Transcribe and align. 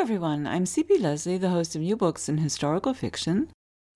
Hello, 0.00 0.14
everyone. 0.14 0.46
I'm 0.46 0.64
C.P. 0.64 0.96
Lesley, 0.96 1.36
the 1.36 1.50
host 1.50 1.76
of 1.76 1.82
New 1.82 1.94
Books 1.94 2.26
in 2.26 2.38
Historical 2.38 2.94
Fiction, 2.94 3.50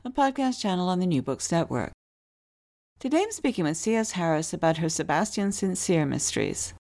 a 0.05 0.11
podcast 0.11 0.61
channel 0.61 0.91
on 0.91 1.01
the 1.01 1.07
New 1.07 1.23
Books 1.23 1.51
Network. 1.51 1.93
Today 2.99 3.23
I'm 3.23 3.33
speaking 3.33 3.65
with 3.65 3.79
C.S. 3.79 4.11
Harris 4.11 4.53
about 4.53 4.77
her 4.77 4.91
Sebastian 4.91 5.51
St. 5.51 5.79
Cyr 5.79 6.05
Mysteries, 6.05 6.75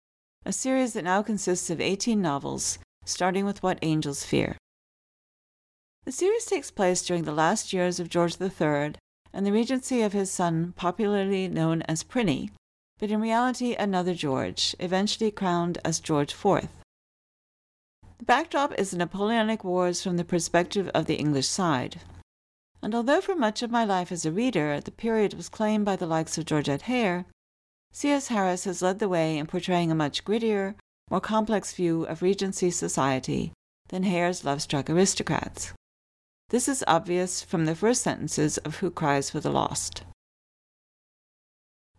a 0.44 0.52
series 0.52 0.92
that 0.92 1.04
now 1.04 1.22
consists 1.22 1.70
of 1.70 1.80
18 1.80 2.20
novels, 2.20 2.78
starting 3.06 3.46
with 3.46 3.62
What 3.62 3.78
Angels 3.80 4.24
Fear. 4.24 4.58
The 6.04 6.12
series 6.12 6.44
takes 6.44 6.70
place 6.70 7.00
during 7.00 7.24
the 7.24 7.32
last 7.32 7.72
years 7.72 7.98
of 7.98 8.10
George 8.10 8.38
III 8.38 8.92
and 9.32 9.46
the 9.46 9.52
regency 9.52 10.02
of 10.02 10.12
his 10.12 10.30
son, 10.30 10.74
popularly 10.76 11.48
known 11.48 11.80
as 11.88 12.04
Prinny, 12.04 12.50
but 12.98 13.10
in 13.10 13.22
reality 13.22 13.74
another 13.74 14.12
George, 14.12 14.76
eventually 14.78 15.30
crowned 15.30 15.78
as 15.82 15.98
George 15.98 16.34
IV. 16.34 16.68
The 18.18 18.24
backdrop 18.24 18.72
is 18.78 18.90
the 18.90 18.96
Napoleonic 18.98 19.64
Wars 19.64 20.02
from 20.02 20.16
the 20.16 20.24
perspective 20.24 20.88
of 20.94 21.06
the 21.06 21.16
English 21.16 21.48
side. 21.48 22.00
And 22.80 22.94
although 22.94 23.20
for 23.20 23.34
much 23.34 23.62
of 23.62 23.70
my 23.70 23.84
life 23.84 24.12
as 24.12 24.24
a 24.24 24.32
reader 24.32 24.80
the 24.80 24.90
period 24.90 25.34
was 25.34 25.48
claimed 25.48 25.84
by 25.84 25.96
the 25.96 26.06
likes 26.06 26.38
of 26.38 26.46
Georgette 26.46 26.82
Heyer, 26.82 27.24
C.S. 27.92 28.28
Harris 28.28 28.64
has 28.64 28.82
led 28.82 28.98
the 28.98 29.08
way 29.08 29.38
in 29.38 29.46
portraying 29.46 29.90
a 29.90 29.94
much 29.94 30.24
grittier, 30.24 30.74
more 31.10 31.20
complex 31.20 31.72
view 31.72 32.04
of 32.04 32.22
Regency 32.22 32.70
society 32.70 33.52
than 33.88 34.04
Heyer's 34.04 34.44
love-struck 34.44 34.88
aristocrats. 34.88 35.72
This 36.50 36.68
is 36.68 36.84
obvious 36.86 37.42
from 37.42 37.64
the 37.64 37.74
first 37.74 38.02
sentences 38.02 38.58
of 38.58 38.76
Who 38.76 38.90
Cries 38.90 39.30
for 39.30 39.40
the 39.40 39.50
Lost. 39.50 40.04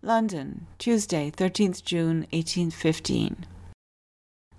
London, 0.02 0.67
Tuesday, 0.77 1.31
13th 1.31 1.83
June, 1.83 2.27
1815. 2.31 3.45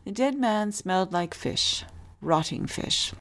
The 0.07 0.13
dead 0.13 0.39
man 0.39 0.71
smelled 0.71 1.13
like 1.13 1.35
fish, 1.35 1.85
rotting 2.21 2.69
fish. 2.69 3.13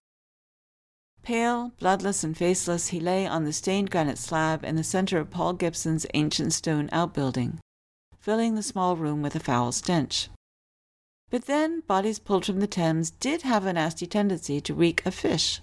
Pale, 1.24 1.72
bloodless, 1.80 2.24
and 2.24 2.38
faceless, 2.38 2.90
he 2.90 3.00
lay 3.00 3.26
on 3.26 3.44
the 3.44 3.54
stained 3.54 3.90
granite 3.90 4.20
slab 4.20 4.64
in 4.64 4.76
the 4.76 4.84
center 4.84 5.18
of 5.18 5.32
Paul 5.32 5.54
Gibson's 5.54 6.06
ancient 6.14 6.54
stone 6.54 6.88
outbuilding, 6.92 7.60
filling 8.20 8.54
the 8.54 8.62
small 8.62 8.96
room 8.96 9.24
with 9.24 9.36
a 9.36 9.40
foul 9.40 9.72
stench. 9.72 10.30
But 11.32 11.46
then, 11.46 11.80
bodies 11.88 12.20
pulled 12.20 12.46
from 12.46 12.60
the 12.60 12.68
Thames 12.68 13.10
did 13.10 13.42
have 13.42 13.66
a 13.66 13.74
nasty 13.74 14.06
tendency 14.06 14.62
to 14.62 14.76
reek 14.76 15.04
of 15.08 15.16
fish. 15.16 15.62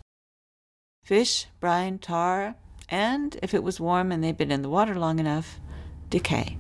Fish, 1.04 1.46
brine, 1.60 2.00
tar, 2.00 2.56
and, 2.88 3.38
if 3.44 3.54
it 3.54 3.62
was 3.62 3.78
warm 3.78 4.10
and 4.10 4.24
they'd 4.24 4.36
been 4.36 4.50
in 4.50 4.62
the 4.62 4.68
water 4.68 4.96
long 4.96 5.20
enough, 5.20 5.60
decay. 6.10 6.58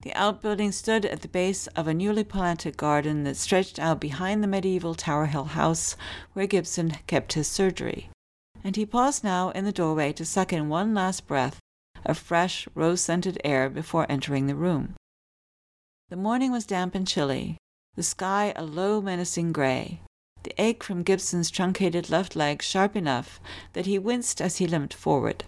The 0.00 0.14
outbuilding 0.14 0.72
stood 0.72 1.04
at 1.04 1.22
the 1.22 1.28
base 1.28 1.66
of 1.68 1.88
a 1.88 1.94
newly 1.94 2.24
planted 2.24 2.76
garden 2.76 3.24
that 3.24 3.36
stretched 3.36 3.78
out 3.78 4.00
behind 4.00 4.42
the 4.42 4.48
medieval 4.48 4.94
Tower 4.94 5.26
Hill 5.26 5.44
house 5.44 5.96
where 6.32 6.46
Gibson 6.46 6.92
kept 7.06 7.32
his 7.32 7.48
surgery, 7.48 8.10
and 8.62 8.76
he 8.76 8.86
paused 8.86 9.24
now 9.24 9.50
in 9.50 9.64
the 9.64 9.72
doorway 9.72 10.12
to 10.12 10.24
suck 10.24 10.52
in 10.52 10.68
one 10.68 10.94
last 10.94 11.26
breath 11.26 11.58
of 12.04 12.18
fresh, 12.18 12.68
rose 12.74 13.00
scented 13.00 13.40
air 13.44 13.68
before 13.68 14.06
entering 14.08 14.46
the 14.46 14.54
room. 14.54 14.94
The 16.08 16.16
morning 16.16 16.52
was 16.52 16.66
damp 16.66 16.94
and 16.94 17.06
chilly, 17.06 17.56
the 17.96 18.02
sky 18.02 18.52
a 18.54 18.64
low, 18.64 19.00
menacing 19.00 19.52
gray, 19.52 20.02
the 20.44 20.54
ache 20.62 20.84
from 20.84 21.02
Gibson's 21.02 21.50
truncated 21.50 22.10
left 22.10 22.36
leg 22.36 22.62
sharp 22.62 22.94
enough 22.94 23.40
that 23.72 23.86
he 23.86 23.98
winced 23.98 24.40
as 24.40 24.58
he 24.58 24.68
limped 24.68 24.94
forward. 24.94 25.44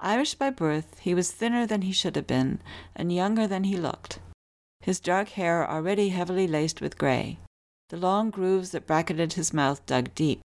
Irish 0.00 0.34
by 0.34 0.50
birth, 0.50 0.98
he 1.00 1.14
was 1.14 1.30
thinner 1.30 1.66
than 1.66 1.82
he 1.82 1.92
should 1.92 2.16
have 2.16 2.26
been, 2.26 2.60
and 2.94 3.12
younger 3.12 3.46
than 3.46 3.64
he 3.64 3.76
looked. 3.76 4.18
His 4.80 5.00
dark 5.00 5.30
hair 5.30 5.68
already 5.68 6.10
heavily 6.10 6.46
laced 6.46 6.80
with 6.80 6.98
gray. 6.98 7.38
The 7.88 7.96
long 7.96 8.30
grooves 8.30 8.72
that 8.72 8.86
bracketed 8.86 9.32
his 9.34 9.54
mouth 9.54 9.84
dug 9.86 10.14
deep. 10.14 10.40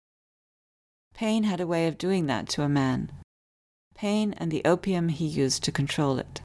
Pain 1.13 1.43
had 1.43 1.59
a 1.59 1.67
way 1.67 1.87
of 1.87 1.97
doing 1.97 2.27
that 2.27 2.47
to 2.49 2.63
a 2.63 2.69
man. 2.69 3.11
Pain 3.95 4.33
and 4.37 4.51
the 4.51 4.63
opium 4.63 5.09
he 5.09 5.25
used 5.25 5.63
to 5.63 5.71
control 5.71 6.17
it. 6.17 6.41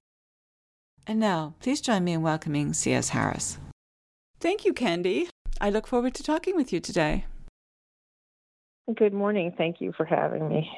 And 1.06 1.20
now, 1.20 1.54
please 1.60 1.80
join 1.80 2.02
me 2.02 2.12
in 2.12 2.22
welcoming 2.22 2.72
C.S. 2.72 3.10
Harris. 3.10 3.58
Thank 4.40 4.64
you, 4.64 4.72
Candy. 4.72 5.30
I 5.60 5.70
look 5.70 5.86
forward 5.86 6.14
to 6.14 6.22
talking 6.22 6.56
with 6.56 6.72
you 6.72 6.80
today. 6.80 7.24
Good 8.94 9.14
morning. 9.14 9.54
Thank 9.56 9.80
you 9.80 9.92
for 9.96 10.04
having 10.04 10.48
me. 10.48 10.70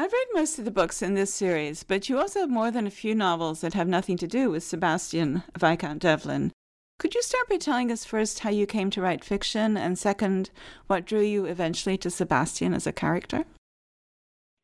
I've 0.00 0.14
read 0.14 0.26
most 0.32 0.58
of 0.58 0.64
the 0.64 0.70
books 0.70 1.02
in 1.02 1.12
this 1.12 1.34
series, 1.34 1.82
but 1.82 2.08
you 2.08 2.18
also 2.18 2.40
have 2.40 2.48
more 2.48 2.70
than 2.70 2.86
a 2.86 2.90
few 2.90 3.14
novels 3.14 3.60
that 3.60 3.74
have 3.74 3.86
nothing 3.86 4.16
to 4.16 4.26
do 4.26 4.50
with 4.50 4.62
Sebastian 4.62 5.42
Viscount 5.58 6.00
Devlin. 6.00 6.52
Could 6.98 7.14
you 7.14 7.20
start 7.20 7.50
by 7.50 7.58
telling 7.58 7.92
us 7.92 8.06
first 8.06 8.38
how 8.38 8.48
you 8.48 8.64
came 8.64 8.88
to 8.92 9.02
write 9.02 9.22
fiction, 9.22 9.76
and 9.76 9.98
second, 9.98 10.48
what 10.86 11.04
drew 11.04 11.20
you 11.20 11.44
eventually 11.44 11.98
to 11.98 12.08
Sebastian 12.08 12.72
as 12.72 12.86
a 12.86 12.94
character? 12.94 13.44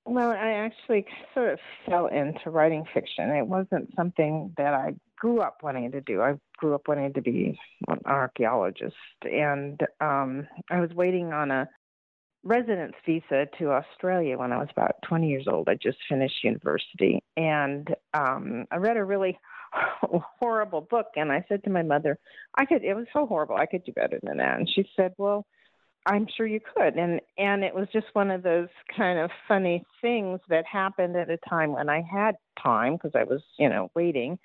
Well, 0.07 0.31
I 0.31 0.53
actually 0.53 1.05
sort 1.35 1.53
of 1.53 1.59
fell 1.85 2.07
into 2.07 2.49
writing 2.49 2.87
fiction. 2.95 3.29
It 3.29 3.47
wasn't 3.47 3.95
something 3.95 4.55
that 4.57 4.73
I 4.73 4.95
grew 5.19 5.43
up 5.43 5.59
wanting 5.63 5.93
to 5.93 6.01
do. 6.01 6.23
I 6.23 6.37
grew 6.57 6.75
up 6.75 6.89
wanting 6.89 7.13
to 7.13 7.21
be 7.21 7.61
an 7.89 8.01
archaeologist, 8.07 8.97
and 9.23 9.79
um, 10.01 10.49
I 10.71 10.81
was 10.81 10.95
waiting 10.95 11.35
on 11.35 11.51
a 11.51 11.69
residence 12.47 12.95
visa 13.05 13.47
to 13.59 13.73
Australia 13.73 14.39
when 14.39 14.53
I 14.53 14.59
was 14.59 14.69
about 14.71 15.03
20 15.07 15.29
years 15.29 15.47
old. 15.51 15.69
I 15.69 15.75
just 15.75 15.99
finished 16.09 16.45
university, 16.45 17.23
and 17.37 17.89
um, 18.15 18.67
I 18.71 18.77
read 18.77 18.97
a 18.97 19.05
really 19.05 19.39
horrible 20.41 20.81
book, 20.81 21.09
and 21.17 21.33
I 21.33 21.45
said 21.49 21.65
to 21.65 21.71
my 21.71 21.83
mother, 21.83 22.19
"I 22.55 22.65
could." 22.65 22.85
It 22.85 22.95
was 22.95 23.07
so 23.13 23.27
horrible. 23.27 23.57
I 23.57 23.67
could 23.67 23.85
do 23.85 23.93
better 23.93 24.19
than 24.23 24.39
that. 24.39 24.59
And 24.59 24.69
she 24.69 24.89
said, 24.97 25.13
"Well." 25.19 25.47
I'm 26.09 26.29
sure 26.37 26.47
you 26.47 26.61
could. 26.61 26.95
And 26.95 27.21
and 27.37 27.65
it 27.65 27.75
was 27.75 27.89
just 27.93 28.07
one 28.13 28.31
of 28.31 28.45
those 28.45 28.69
kind 28.97 29.19
of 29.19 29.29
funny 29.49 29.85
things 30.01 30.39
that 30.49 30.65
happened 30.65 31.17
at 31.17 31.31
a 31.31 31.39
time 31.49 31.73
when 31.73 31.89
I 31.89 32.01
had 32.01 32.37
time 32.63 32.93
because 32.93 33.11
I 33.17 33.25
was, 33.25 33.43
you 33.59 33.69
know, 33.69 33.91
waiting. 33.93 34.39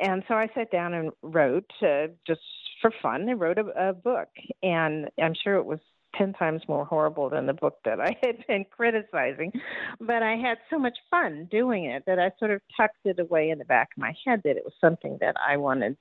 And 0.00 0.24
so 0.26 0.34
I 0.34 0.48
sat 0.54 0.70
down 0.70 0.94
and 0.94 1.12
wrote 1.22 1.70
uh, 1.82 2.06
just 2.26 2.40
for 2.80 2.90
fun. 3.02 3.28
I 3.28 3.34
wrote 3.34 3.58
a, 3.58 3.90
a 3.90 3.92
book, 3.92 4.28
and 4.62 5.10
I'm 5.22 5.34
sure 5.34 5.56
it 5.56 5.66
was 5.66 5.80
10 6.18 6.34
times 6.34 6.62
more 6.68 6.84
horrible 6.84 7.28
than 7.30 7.46
the 7.46 7.52
book 7.52 7.78
that 7.84 8.00
I 8.00 8.16
had 8.22 8.46
been 8.46 8.64
criticizing. 8.70 9.52
But 10.00 10.22
I 10.22 10.36
had 10.36 10.58
so 10.70 10.78
much 10.78 10.96
fun 11.10 11.48
doing 11.50 11.84
it 11.86 12.04
that 12.06 12.18
I 12.18 12.30
sort 12.38 12.50
of 12.50 12.60
tucked 12.76 13.04
it 13.04 13.18
away 13.18 13.50
in 13.50 13.58
the 13.58 13.64
back 13.64 13.90
of 13.96 14.00
my 14.00 14.14
head 14.26 14.42
that 14.44 14.56
it 14.56 14.64
was 14.64 14.74
something 14.80 15.18
that 15.20 15.36
I 15.46 15.56
wanted 15.56 15.96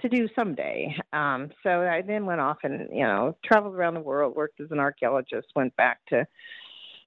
to 0.00 0.08
do 0.08 0.28
someday. 0.36 0.94
Um, 1.12 1.50
so 1.62 1.70
I 1.70 2.02
then 2.02 2.26
went 2.26 2.40
off 2.40 2.58
and, 2.62 2.88
you 2.92 3.04
know, 3.04 3.36
traveled 3.44 3.74
around 3.74 3.94
the 3.94 4.00
world, 4.00 4.34
worked 4.34 4.60
as 4.60 4.70
an 4.70 4.80
archaeologist, 4.80 5.48
went 5.54 5.74
back 5.76 5.98
to 6.08 6.26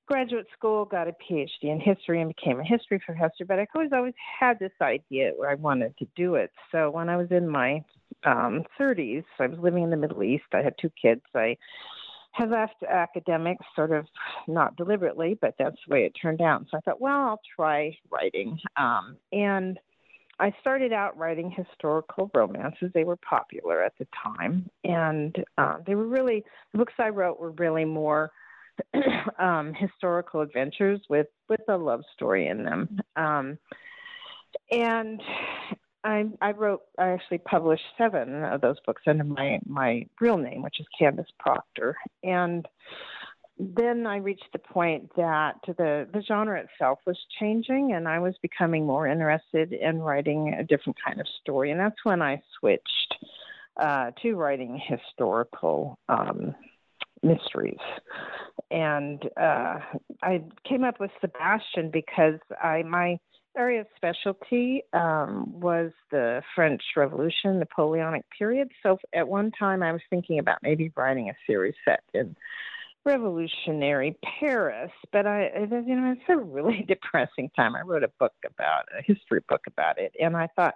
graduate 0.08 0.48
school, 0.58 0.86
got 0.86 1.08
a 1.08 1.12
PhD 1.12 1.64
in 1.64 1.80
history, 1.80 2.22
and 2.22 2.34
became 2.34 2.60
a 2.60 2.64
history 2.64 3.00
professor. 3.06 3.46
But 3.46 3.60
I 3.60 3.68
always 3.76 3.92
always 3.94 4.14
had 4.40 4.58
this 4.58 4.72
idea 4.82 5.32
where 5.36 5.50
I 5.50 5.56
wanted 5.56 5.98
to 5.98 6.08
do 6.16 6.36
it. 6.36 6.52
So 6.72 6.90
when 6.90 7.10
I 7.10 7.18
was 7.18 7.28
in 7.30 7.48
my 7.48 7.84
um, 8.26 8.64
30s, 8.80 9.26
I 9.40 9.48
was 9.48 9.60
living 9.60 9.84
in 9.84 9.90
the 9.90 9.98
Middle 9.98 10.24
East. 10.24 10.46
I 10.54 10.62
had 10.62 10.76
two 10.82 10.92
kids. 11.00 11.22
I 11.36 11.58
had 12.38 12.52
left 12.52 12.84
academics 12.88 13.66
sort 13.76 13.92
of 13.92 14.06
not 14.48 14.76
deliberately, 14.76 15.38
but 15.42 15.56
that's 15.58 15.78
the 15.88 15.94
way 15.94 16.06
it 16.06 16.14
turned 16.22 16.42
out. 16.42 16.66
So 16.70 16.78
I 16.78 16.82
thought, 16.82 17.02
well, 17.02 17.28
I'll 17.28 17.42
try 17.56 17.98
writing. 18.12 18.60
Um, 18.76 19.18
and 19.32 19.80
I 20.40 20.54
started 20.62 20.94
out 20.94 21.18
writing 21.18 21.50
historical 21.50 22.30
romances. 22.34 22.92
They 22.94 23.04
were 23.04 23.18
popular 23.18 23.84
at 23.84 23.94
the 23.98 24.08
time, 24.24 24.70
and 24.84 25.36
uh, 25.58 25.78
they 25.86 25.96
were 25.96 26.08
really 26.08 26.44
the 26.72 26.78
books 26.78 26.94
I 27.00 27.10
wrote 27.10 27.40
were 27.40 27.52
really 27.52 27.86
more 27.86 28.32
um, 29.40 29.74
historical 29.74 30.42
adventures 30.42 31.02
with 31.10 31.28
with 31.50 31.62
a 31.70 31.76
love 31.76 32.04
story 32.14 32.48
in 32.48 32.64
them. 32.64 33.00
Um, 33.16 33.58
and 34.72 35.22
I, 36.04 36.26
I 36.42 36.52
wrote, 36.52 36.82
I 36.98 37.10
actually 37.10 37.40
published 37.40 37.84
seven 37.98 38.44
of 38.44 38.62
those 38.62 38.78
books 38.86 39.02
under 39.08 39.24
my, 39.24 39.60
my 39.66 40.08
real 40.22 40.38
name, 40.38 40.62
which 40.62 40.80
is 40.80 40.86
Candace 40.98 41.28
Proctor. 41.40 41.98
And 42.24 42.66
then 43.60 44.06
I 44.06 44.18
reached 44.18 44.48
the 44.54 44.60
point 44.60 45.10
that 45.16 45.56
the, 45.66 46.08
the 46.14 46.22
genre 46.28 46.62
itself 46.62 47.00
was 47.08 47.18
changing, 47.40 47.94
and 47.94 48.08
I 48.08 48.20
was 48.20 48.36
becoming 48.42 48.86
more 48.86 49.08
interested 49.08 49.74
in 49.74 50.00
writing 50.00 50.54
a 50.54 50.64
different 50.64 50.98
kind 51.04 51.20
of 51.20 51.28
story. 51.42 51.72
And 51.72 51.80
that's 51.80 52.04
when 52.04 52.22
I 52.22 52.42
switched 52.60 53.16
uh, 53.82 54.12
to 54.22 54.36
writing 54.36 54.80
historical 54.88 55.98
um, 56.08 56.56
mysteries. 57.24 57.78
And 58.70 59.24
uh, 59.40 59.80
I 60.22 60.44
came 60.68 60.84
up 60.84 61.00
with 61.00 61.12
Sebastian 61.22 61.90
because 61.92 62.40
I 62.62 62.84
my 62.84 63.20
area 63.58 63.82
of 63.82 63.88
specialty 63.96 64.84
um, 64.94 65.52
was 65.60 65.92
the 66.12 66.42
French 66.56 66.82
Revolution, 66.96 67.60
Napoleonic 67.60 68.26
period. 68.38 68.70
So 68.84 68.98
at 69.14 69.28
one 69.28 69.52
time, 69.52 69.84
I 69.84 69.92
was 69.92 70.02
thinking 70.10 70.40
about 70.40 70.60
maybe 70.62 70.92
writing 70.96 71.30
a 71.30 71.34
series 71.46 71.76
set 71.84 72.02
in 72.14 72.36
revolutionary 73.06 74.18
Paris, 74.40 74.92
but 75.12 75.26
I, 75.26 75.50
you 75.56 75.96
know, 75.96 76.12
it's 76.12 76.30
a 76.30 76.38
really 76.38 76.84
depressing 76.88 77.50
time. 77.56 77.76
I 77.76 77.82
wrote 77.82 78.04
a 78.04 78.12
book 78.20 78.34
about 78.46 78.86
a 78.98 79.02
history 79.02 79.42
book 79.48 79.62
about 79.66 79.98
it, 79.98 80.14
and 80.20 80.36
I 80.36 80.48
thought, 80.56 80.76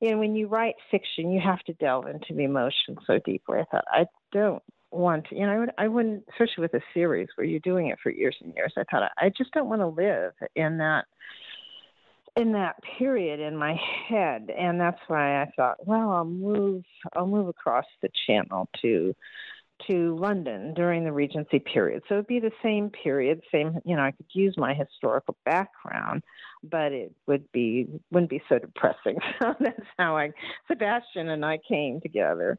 you 0.00 0.10
know, 0.10 0.18
when 0.18 0.36
you 0.36 0.46
write 0.46 0.76
fiction, 0.90 1.32
you 1.32 1.40
have 1.40 1.60
to 1.60 1.72
delve 1.74 2.06
into 2.06 2.34
the 2.34 2.44
emotion 2.44 2.96
so 3.06 3.18
deeply. 3.24 3.58
I 3.58 3.64
thought 3.64 3.84
I 3.90 4.06
don't 4.30 4.62
want, 4.90 5.26
to, 5.28 5.36
you 5.36 5.46
know, 5.46 5.52
I, 5.52 5.58
would, 5.58 5.70
I 5.78 5.88
wouldn't, 5.88 6.24
especially 6.30 6.62
with 6.62 6.74
a 6.74 6.82
series 6.94 7.28
where 7.34 7.46
you're 7.46 7.60
doing 7.60 7.88
it 7.88 7.98
for 8.02 8.10
years 8.10 8.36
and 8.42 8.54
years. 8.54 8.72
I 8.76 8.84
thought 8.90 9.10
I 9.18 9.30
just 9.36 9.52
don't 9.52 9.68
want 9.68 9.80
to 9.80 9.88
live 9.88 10.32
in 10.54 10.78
that 10.78 11.06
in 12.36 12.52
that 12.52 12.76
period 12.98 13.40
in 13.40 13.56
my 13.56 13.74
head 14.08 14.50
and 14.56 14.78
that's 14.80 15.00
why 15.08 15.42
i 15.42 15.50
thought 15.56 15.76
well 15.86 16.10
i'll 16.10 16.24
move 16.24 16.84
i'll 17.14 17.26
move 17.26 17.48
across 17.48 17.86
the 18.02 18.10
channel 18.26 18.68
to 18.80 19.14
to 19.86 20.16
london 20.16 20.72
during 20.72 21.04
the 21.04 21.12
regency 21.12 21.58
period. 21.58 22.02
So 22.08 22.14
it'd 22.14 22.26
be 22.26 22.40
the 22.40 22.52
same 22.62 22.90
period 22.90 23.42
same 23.52 23.78
you 23.84 23.96
know 23.96 24.02
i 24.02 24.10
could 24.10 24.26
use 24.32 24.54
my 24.56 24.74
historical 24.74 25.36
background 25.44 26.22
but 26.62 26.92
it 26.92 27.12
would 27.26 27.50
be 27.52 27.86
wouldn't 28.10 28.30
be 28.30 28.42
so 28.48 28.58
depressing. 28.58 29.18
So 29.38 29.54
that's 29.60 29.86
how 29.98 30.16
i 30.16 30.30
sebastian 30.68 31.28
and 31.28 31.44
i 31.44 31.58
came 31.68 32.00
together 32.00 32.58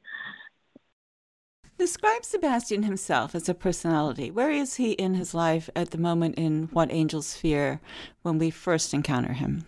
Describe 1.77 2.25
Sebastian 2.25 2.83
himself 2.83 3.35
as 3.35 3.47
a 3.47 3.53
personality. 3.53 4.31
Where 4.31 4.49
is 4.49 4.75
he 4.75 4.93
in 4.93 5.13
his 5.13 5.35
life 5.35 5.69
at 5.75 5.91
the 5.91 5.99
moment 5.99 6.35
in 6.35 6.69
What 6.73 6.91
Angels 6.91 7.35
Fear 7.35 7.79
when 8.23 8.39
we 8.39 8.49
first 8.49 8.95
encounter 8.95 9.33
him? 9.33 9.63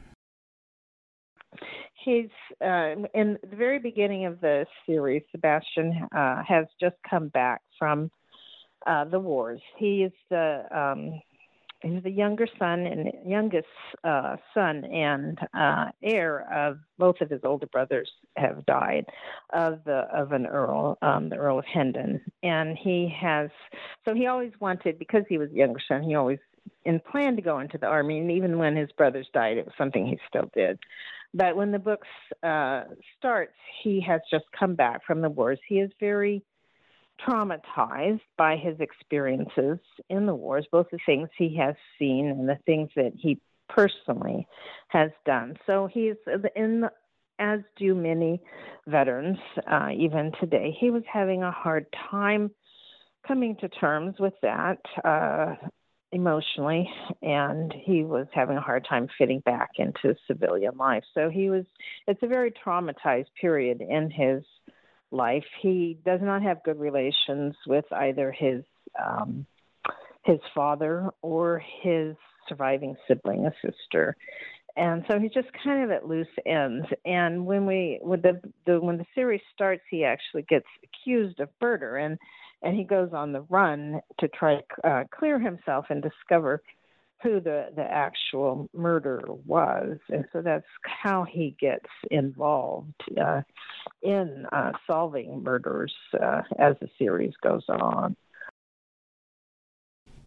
He's 2.04 2.30
uh, 2.62 2.96
in 3.14 3.38
the 3.48 3.56
very 3.56 3.78
beginning 3.78 4.26
of 4.26 4.42
the 4.42 4.66
series. 4.88 5.22
Sebastian 5.32 6.08
uh, 6.16 6.42
has 6.48 6.66
just 6.82 6.96
come 7.08 7.28
back 7.28 7.62
from 7.78 8.10
uh, 8.88 9.06
the 9.06 9.20
wars. 9.20 9.62
He 9.78 10.02
is 10.04 10.14
the 10.32 10.64
um, 10.76 11.22
he's 11.82 12.04
the 12.04 12.12
younger 12.12 12.48
son 12.58 12.86
and 12.86 13.12
youngest 13.26 13.68
uh, 14.04 14.36
son 14.54 14.84
and 14.86 15.40
uh, 15.54 15.86
heir 16.04 16.46
of 16.54 16.80
both 16.98 17.16
of 17.22 17.30
his 17.30 17.42
older 17.44 17.68
brothers 17.68 18.10
have 18.38 18.66
died 18.66 19.06
of 19.54 19.80
the 19.86 20.08
of 20.14 20.32
an 20.32 20.46
earl, 20.46 20.98
um, 21.02 21.30
the 21.30 21.36
Earl 21.36 21.60
of 21.60 21.66
Hendon, 21.66 22.22
and 22.44 22.78
he 22.78 23.14
has 23.20 23.50
so 24.08 24.14
he 24.14 24.28
always 24.28 24.52
wanted 24.60 25.00
because 25.00 25.24
he 25.30 25.38
was 25.38 25.50
the 25.50 25.58
younger 25.58 25.82
son. 25.88 26.04
He 26.04 26.16
always 26.16 26.40
and 26.86 27.04
planned 27.04 27.38
to 27.38 27.44
go 27.44 27.60
into 27.60 27.78
the 27.78 27.88
army, 27.88 28.20
and 28.20 28.32
even 28.32 28.58
when 28.58 28.76
his 28.76 28.92
brothers 28.94 29.28
died, 29.34 29.58
it 29.58 29.66
was 29.66 29.74
something 29.78 30.06
he 30.06 30.20
still 30.28 30.50
did. 30.54 30.80
But 31.34 31.56
when 31.56 31.72
the 31.72 31.80
book 31.80 32.02
uh, 32.42 32.86
starts, 33.18 33.54
he 33.84 34.02
has 34.02 34.22
just 34.32 34.46
come 34.58 34.76
back 34.76 35.06
from 35.06 35.22
the 35.22 35.30
wars. 35.30 35.60
He 35.68 35.80
is 35.80 35.92
very 36.00 36.44
traumatized 37.28 38.22
by 38.38 38.56
his 38.56 38.80
experiences 38.80 39.80
in 40.10 40.26
the 40.26 40.36
wars, 40.36 40.66
both 40.72 40.88
the 40.92 41.00
things 41.06 41.30
he 41.38 41.58
has 41.58 41.76
seen 41.98 42.28
and 42.28 42.48
the 42.48 42.58
things 42.66 42.90
that 42.96 43.12
he 43.16 43.40
personally 43.68 44.48
has 44.88 45.12
done. 45.26 45.58
So 45.66 45.88
he's 45.92 46.16
in, 46.56 46.86
as 47.38 47.60
do 47.78 47.96
many 47.96 48.42
veterans, 48.88 49.38
uh, 49.70 49.90
even 49.96 50.32
today. 50.40 50.76
He 50.80 50.90
was 50.90 51.04
having 51.12 51.44
a 51.44 51.52
hard 51.52 51.86
time 52.10 52.52
coming 53.28 53.56
to 53.58 53.70
terms 53.70 54.16
with 54.20 54.34
that 54.42 54.80
uh, 55.04 55.56
emotionally, 56.12 56.90
and 57.22 57.74
he 57.86 58.04
was 58.04 58.28
having 58.34 58.58
a 58.58 58.62
hard 58.62 58.86
time 58.90 59.08
fitting 59.18 59.42
back 59.42 59.70
into 59.78 60.16
civilian 60.28 60.78
life. 60.78 61.04
So 61.14 61.30
he 61.30 61.50
was. 61.50 61.66
It's 62.08 62.24
a 62.24 62.28
very 62.28 62.52
traumatized 62.66 63.28
period 63.40 63.82
in 63.82 64.10
his 64.10 64.44
life. 65.12 65.46
He 65.62 65.98
does 66.06 66.20
not 66.22 66.42
have 66.44 66.64
good 66.64 66.80
relations 66.80 67.56
with 67.68 67.86
either 67.92 68.32
his 68.32 68.64
um, 69.00 69.46
his 70.24 70.40
father 70.54 71.10
or 71.22 71.62
his 71.82 72.16
surviving 72.48 72.96
sibling, 73.08 73.46
a 73.46 73.54
sister. 73.66 74.16
And 74.76 75.04
so 75.10 75.20
he's 75.20 75.34
just 75.34 75.50
kind 75.64 75.84
of 75.84 75.92
at 75.92 76.08
loose 76.08 76.28
ends. 76.46 76.88
And 77.06 77.46
when 77.46 77.66
we 77.66 78.00
when 78.02 78.22
the, 78.22 78.40
the 78.66 78.80
when 78.80 78.98
the 78.98 79.06
series 79.16 79.42
starts, 79.54 79.82
he 79.90 80.04
actually 80.04 80.44
gets 80.44 80.68
accused 80.84 81.40
of 81.40 81.50
murder, 81.62 81.98
and 81.98 82.18
and 82.62 82.76
he 82.76 82.84
goes 82.84 83.10
on 83.14 83.34
the 83.34 83.42
run 83.50 84.02
to 84.20 84.28
try 84.28 84.56
to 84.58 84.88
uh, 84.88 85.04
clear 85.12 85.40
himself 85.40 85.86
and 85.90 86.02
discover 86.02 86.62
who 87.22 87.40
the, 87.40 87.68
the 87.76 87.84
actual 87.84 88.70
murderer 88.74 89.26
was. 89.46 89.98
And 90.10 90.26
so 90.32 90.42
that's 90.42 90.66
how 90.84 91.26
he 91.30 91.56
gets 91.60 91.90
involved 92.10 92.94
uh, 93.20 93.42
in 94.02 94.46
uh, 94.52 94.72
solving 94.88 95.44
murders 95.44 95.94
uh, 96.14 96.44
as 96.58 96.76
the 96.80 96.88
series 96.98 97.34
goes 97.42 97.66
on. 97.68 98.16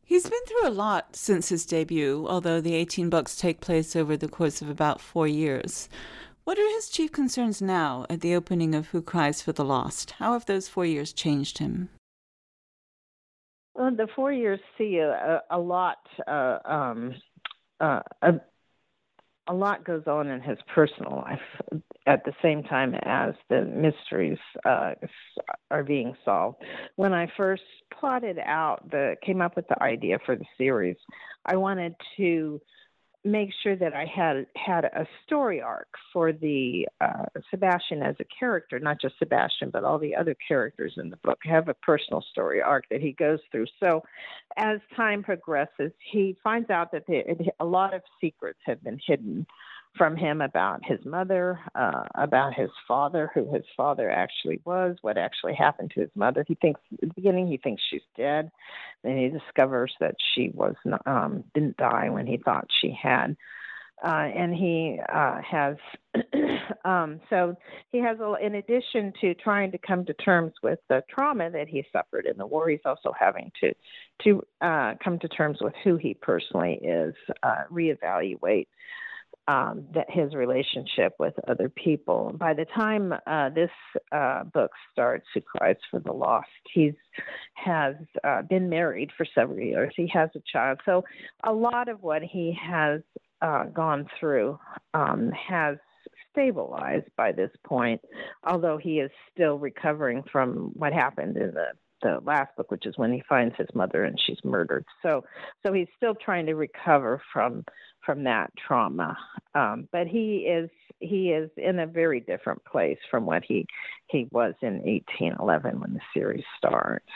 He's 0.05 0.29
been 0.29 0.44
through 0.47 0.69
a 0.69 0.71
lot 0.71 1.17
since 1.17 1.49
his 1.49 1.65
debut, 1.65 2.27
although 2.29 2.61
the 2.61 2.75
18 2.75 3.09
books 3.09 3.37
take 3.37 3.61
place 3.61 3.97
over 3.97 4.17
the 4.17 4.29
course 4.29 4.61
of 4.61 4.69
about 4.69 5.00
four 5.00 5.27
years. 5.27 5.89
What 6.44 6.59
are 6.59 6.75
his 6.75 6.89
chief 6.89 7.12
concerns 7.12 7.62
now 7.62 8.05
at 8.11 8.21
the 8.21 8.35
opening 8.35 8.75
of 8.75 8.89
Who 8.89 9.00
Cries 9.00 9.41
for 9.41 9.53
the 9.53 9.65
Lost? 9.65 10.11
How 10.19 10.33
have 10.33 10.44
those 10.44 10.69
four 10.69 10.85
years 10.85 11.12
changed 11.12 11.59
him? 11.59 11.89
Well, 13.75 13.95
the 13.97 14.09
four 14.15 14.33
years 14.33 14.61
see 14.77 14.99
a, 14.99 15.41
a 15.51 15.59
lot. 15.59 15.99
Uh, 16.27 16.59
um, 16.65 17.15
uh, 17.81 18.01
a, 18.21 18.33
a 19.49 19.55
lot 19.55 19.85
goes 19.85 20.05
on 20.07 20.29
in 20.29 20.41
his 20.41 20.59
personal 20.75 21.17
life 21.17 21.83
at 22.07 22.25
the 22.25 22.33
same 22.43 22.63
time 22.63 22.95
as 23.03 23.35
the 23.49 23.63
mysteries 23.63 24.39
uh, 24.65 24.93
are 25.71 25.83
being 25.83 26.15
solved. 26.25 26.63
When 26.97 27.13
I 27.13 27.31
first 27.37 27.63
plotted 27.99 28.39
out 28.39 28.89
the, 28.91 29.17
came 29.25 29.41
up 29.41 29.57
with 29.57 29.67
the 29.69 29.83
idea 29.83 30.19
for 30.25 30.37
the 30.37 30.45
series, 30.59 30.97
I 31.45 31.57
wanted 31.57 31.95
to 32.19 32.61
make 33.25 33.51
sure 33.63 33.77
that 33.77 33.95
I 33.95 34.05
had 34.05 34.47
had 34.57 34.85
a 34.85 35.07
story 35.25 35.61
arc 35.61 35.89
for 36.13 36.33
the 36.33 36.89
uh, 37.01 37.27
Sebastian 37.51 38.03
as 38.03 38.17
a 38.19 38.25
character, 38.39 38.81
not 38.81 39.01
just 39.01 39.19
Sebastian, 39.19 39.71
but 39.71 39.85
all 39.85 39.99
the 39.99 40.17
other 40.17 40.37
characters 40.47 40.95
in 40.97 41.09
the 41.09 41.17
book 41.19 41.39
have 41.45 41.69
a 41.69 41.75
personal 41.75 42.25
story 42.32 42.61
arc 42.61 42.89
that 42.91 43.01
he 43.01 43.13
goes 43.13 43.39
through. 43.51 43.67
So, 43.79 44.03
as 44.56 44.81
time 44.96 45.23
progresses, 45.23 45.93
he 46.13 46.37
finds 46.43 46.69
out 46.70 46.91
that 46.93 47.06
the, 47.06 47.23
a 47.61 47.65
lot 47.65 47.94
of 47.94 48.03
secrets 48.20 48.58
have 48.67 48.82
been 48.82 48.99
hidden 49.06 49.46
from 49.96 50.17
him 50.17 50.41
about 50.41 50.84
his 50.84 50.99
mother, 51.05 51.61
uh, 51.75 52.05
about 52.15 52.55
his 52.55 52.70
father, 52.89 53.31
who 53.34 53.53
his 53.53 53.65
father 53.77 54.11
actually 54.11 54.61
was, 54.65 54.96
what 55.03 55.19
actually 55.19 55.55
happened 55.55 55.91
to 55.94 56.01
his 56.01 56.11
mother. 56.15 56.44
He 56.46 56.55
thinks 56.55 56.81
at 56.93 57.01
the 57.01 57.15
beginning 57.15 57.46
he 57.46 57.58
thinks 57.58 57.82
she's 57.91 58.03
dead, 58.17 58.51
then 59.03 59.19
he 59.19 59.29
discovers 59.29 59.93
that 60.01 60.17
she 60.34 60.51
was 60.55 60.75
not, 60.84 61.06
um, 61.06 61.44
didn't 61.55 61.77
die 61.77 62.08
when 62.11 62.27
he 62.27 62.39
thought 62.39 62.69
she 62.81 62.96
had. 63.01 63.37
Uh, 64.03 64.29
and 64.34 64.53
he 64.53 64.99
uh, 65.15 65.41
has 65.49 65.77
um, 66.84 67.20
so 67.31 67.55
he 67.93 67.99
has 67.99 68.19
a, 68.19 68.34
in 68.44 68.56
addition 68.56 69.13
to 69.20 69.32
trying 69.34 69.70
to 69.70 69.79
come 69.79 70.05
to 70.05 70.13
terms 70.15 70.53
with 70.61 70.81
the 70.89 71.05
trauma 71.08 71.49
that 71.51 71.69
he 71.69 71.84
suffered 71.93 72.27
in 72.27 72.37
the 72.37 72.44
war 72.44 72.69
he's 72.69 72.81
also 72.84 73.13
having 73.17 73.53
to 73.61 73.72
to 74.25 74.43
uh, 74.61 74.94
come 75.05 75.20
to 75.20 75.29
terms 75.29 75.58
with 75.61 75.75
who 75.84 75.96
he 75.96 76.15
personally 76.15 76.81
is 76.82 77.15
uh, 77.44 77.63
reevaluate 77.70 78.67
um, 79.49 79.87
that 79.94 80.11
his 80.11 80.34
relationship 80.34 81.15
with 81.19 81.34
other 81.49 81.69
people. 81.69 82.32
By 82.34 82.55
the 82.55 82.65
time 82.65 83.13
uh, 83.27 83.51
this 83.51 83.70
uh, 84.13 84.44
book 84.44 84.70
starts, 84.93 85.27
Who 85.34 85.41
Cries 85.41 85.77
for 85.91 86.01
the 86.01 86.13
Lost, 86.13 86.49
he's 86.72 86.94
has 87.55 87.94
uh, 88.25 88.43
been 88.43 88.69
married 88.69 89.11
for 89.17 89.27
several 89.34 89.58
years. 89.58 89.93
He 89.96 90.11
has 90.13 90.31
a 90.34 90.43
child, 90.51 90.81
so 90.84 91.05
a 91.44 91.53
lot 91.53 91.89
of 91.89 92.03
what 92.03 92.22
he 92.22 92.56
has 92.63 93.01
uh, 93.41 93.65
gone 93.65 94.06
through 94.19 94.58
um, 94.94 95.31
has 95.32 95.77
stabilized 96.31 97.08
by 97.17 97.32
this 97.32 97.51
point, 97.65 98.01
although 98.44 98.79
he 98.79 99.01
is 99.01 99.11
still 99.32 99.58
recovering 99.58 100.22
from 100.31 100.70
what 100.75 100.93
happened 100.93 101.37
in 101.37 101.53
the 101.53 101.72
the 102.03 102.21
last 102.25 102.55
book, 102.56 102.71
which 102.71 102.87
is 102.87 102.97
when 102.97 103.13
he 103.13 103.23
finds 103.29 103.55
his 103.56 103.69
mother 103.75 104.05
and 104.05 104.19
she's 104.27 104.39
murdered. 104.44 104.85
So, 105.03 105.25
so 105.65 105.73
he's 105.73 105.89
still 105.97 106.15
trying 106.15 106.47
to 106.47 106.55
recover 106.55 107.21
from 107.32 107.65
from 108.05 108.25
that 108.25 108.51
trauma. 108.56 109.17
Um, 109.55 109.89
but 109.93 110.06
he 110.06 110.39
is 110.49 110.71
he 111.01 111.31
is 111.31 111.51
in 111.56 111.79
a 111.79 111.87
very 111.87 112.21
different 112.21 112.65
place 112.65 112.99
from 113.11 113.27
what 113.27 113.44
he 113.47 113.67
he 114.09 114.29
was 114.31 114.55
in 114.63 114.75
1811 114.82 115.81
when 115.81 115.94
the 115.94 116.01
series 116.15 116.44
starts. 116.59 117.06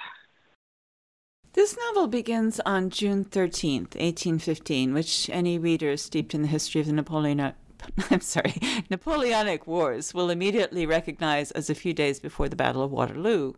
This 1.53 1.77
novel 1.87 2.07
begins 2.07 2.61
on 2.67 2.91
June 2.91 3.25
13th, 3.25 3.97
1815, 3.97 4.93
which 4.93 5.31
any 5.31 5.59
reader 5.59 5.97
steeped 5.97 6.35
in 6.35 6.43
the 6.43 6.49
history 6.49 6.83
of 6.83 6.87
the 6.87 6.93
Napoleonic 6.93 7.55
I'm 8.11 8.21
sorry, 8.21 8.55
Napoleonic 8.91 9.67
Wars 9.67 10.15
will 10.15 10.31
immediately 10.31 10.87
recognize 10.87 11.51
as 11.53 11.71
a 11.71 11.75
few 11.75 11.93
days 11.93 12.21
before 12.21 12.49
the 12.49 12.57
Battle 12.57 12.83
of 12.83 12.91
Waterloo. 12.91 13.55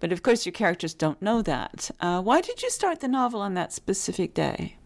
But 0.00 0.12
of 0.12 0.22
course, 0.22 0.46
your 0.46 0.52
characters 0.52 0.94
don't 0.94 1.22
know 1.22 1.42
that. 1.42 1.90
Uh, 2.00 2.20
why 2.22 2.40
did 2.40 2.62
you 2.62 2.70
start 2.70 3.00
the 3.00 3.08
novel 3.08 3.40
on 3.40 3.54
that 3.54 3.72
specific 3.72 4.34
day? 4.34 4.76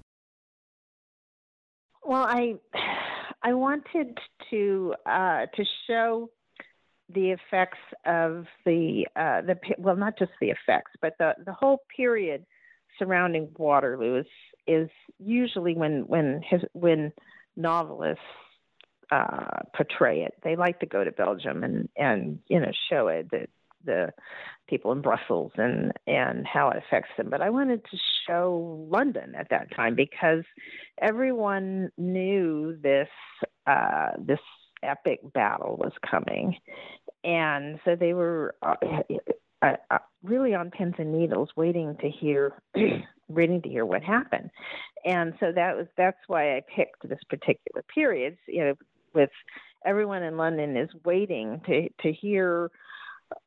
Well, 2.04 2.22
I 2.22 2.54
I 3.42 3.54
wanted 3.54 4.18
to 4.50 4.94
uh, 5.06 5.46
to 5.54 5.64
show 5.86 6.30
the 7.14 7.30
effects 7.30 7.78
of 8.06 8.46
the 8.64 9.06
uh, 9.16 9.42
the 9.42 9.56
well, 9.78 9.96
not 9.96 10.18
just 10.18 10.32
the 10.40 10.50
effects, 10.50 10.92
but 11.00 11.14
the 11.18 11.34
the 11.44 11.52
whole 11.52 11.80
period 11.94 12.44
surrounding 12.98 13.48
Waterloo 13.56 14.20
is 14.20 14.26
is 14.66 14.88
usually 15.18 15.74
when 15.74 16.04
when 16.06 16.42
his 16.48 16.60
when 16.72 17.12
novelists 17.56 18.22
uh, 19.10 19.60
portray 19.74 20.22
it. 20.22 20.34
They 20.42 20.56
like 20.56 20.80
to 20.80 20.86
go 20.86 21.04
to 21.04 21.12
Belgium 21.12 21.64
and 21.64 21.88
and 21.96 22.38
you 22.48 22.60
know 22.60 22.72
show 22.90 23.08
it 23.08 23.30
that 23.30 23.48
the 23.84 24.12
people 24.68 24.92
in 24.92 25.02
Brussels 25.02 25.52
and 25.56 25.92
and 26.06 26.46
how 26.46 26.70
it 26.70 26.78
affects 26.78 27.10
them. 27.16 27.30
But 27.30 27.40
I 27.40 27.50
wanted 27.50 27.84
to 27.90 27.96
show 28.26 28.86
London 28.90 29.34
at 29.36 29.48
that 29.50 29.74
time 29.74 29.94
because 29.94 30.44
everyone 31.00 31.90
knew 31.98 32.76
this 32.80 33.08
uh, 33.66 34.10
this 34.18 34.40
epic 34.82 35.20
battle 35.32 35.76
was 35.76 35.92
coming, 36.08 36.56
and 37.24 37.78
so 37.84 37.96
they 37.96 38.12
were. 38.12 38.54
Uh, 38.62 38.76
uh, 39.62 39.76
uh 39.92 39.98
really 40.24 40.54
on 40.54 40.70
pins 40.70 40.94
and 40.98 41.12
needles, 41.12 41.48
waiting 41.56 41.96
to 42.00 42.08
hear, 42.08 42.60
waiting 43.28 43.62
to 43.62 43.68
hear 43.68 43.86
what 43.86 44.02
happened, 44.02 44.50
and 45.04 45.34
so 45.38 45.52
that 45.52 45.76
was 45.76 45.86
that's 45.96 46.18
why 46.26 46.56
I 46.56 46.62
picked 46.74 47.08
this 47.08 47.20
particular 47.28 47.84
period. 47.94 48.36
You 48.48 48.64
know, 48.64 48.74
with 49.14 49.30
everyone 49.84 50.22
in 50.22 50.36
London 50.36 50.76
is 50.76 50.90
waiting 51.04 51.60
to 51.66 51.88
to 52.02 52.12
hear 52.12 52.70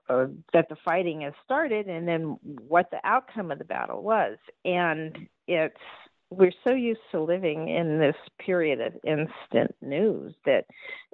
uh, 0.09 0.27
that 0.53 0.69
the 0.69 0.75
fighting 0.83 1.21
has 1.21 1.33
started 1.43 1.87
and 1.87 2.07
then 2.07 2.37
what 2.67 2.89
the 2.91 2.99
outcome 3.03 3.51
of 3.51 3.59
the 3.59 3.65
battle 3.65 4.01
was. 4.01 4.37
And 4.63 5.27
it's 5.47 5.75
we're 6.31 6.51
so 6.63 6.71
used 6.71 7.01
to 7.11 7.21
living 7.21 7.69
in 7.69 7.99
this 7.99 8.15
period 8.39 8.81
of 8.81 8.93
instant 9.03 9.75
news 9.81 10.33
that 10.45 10.65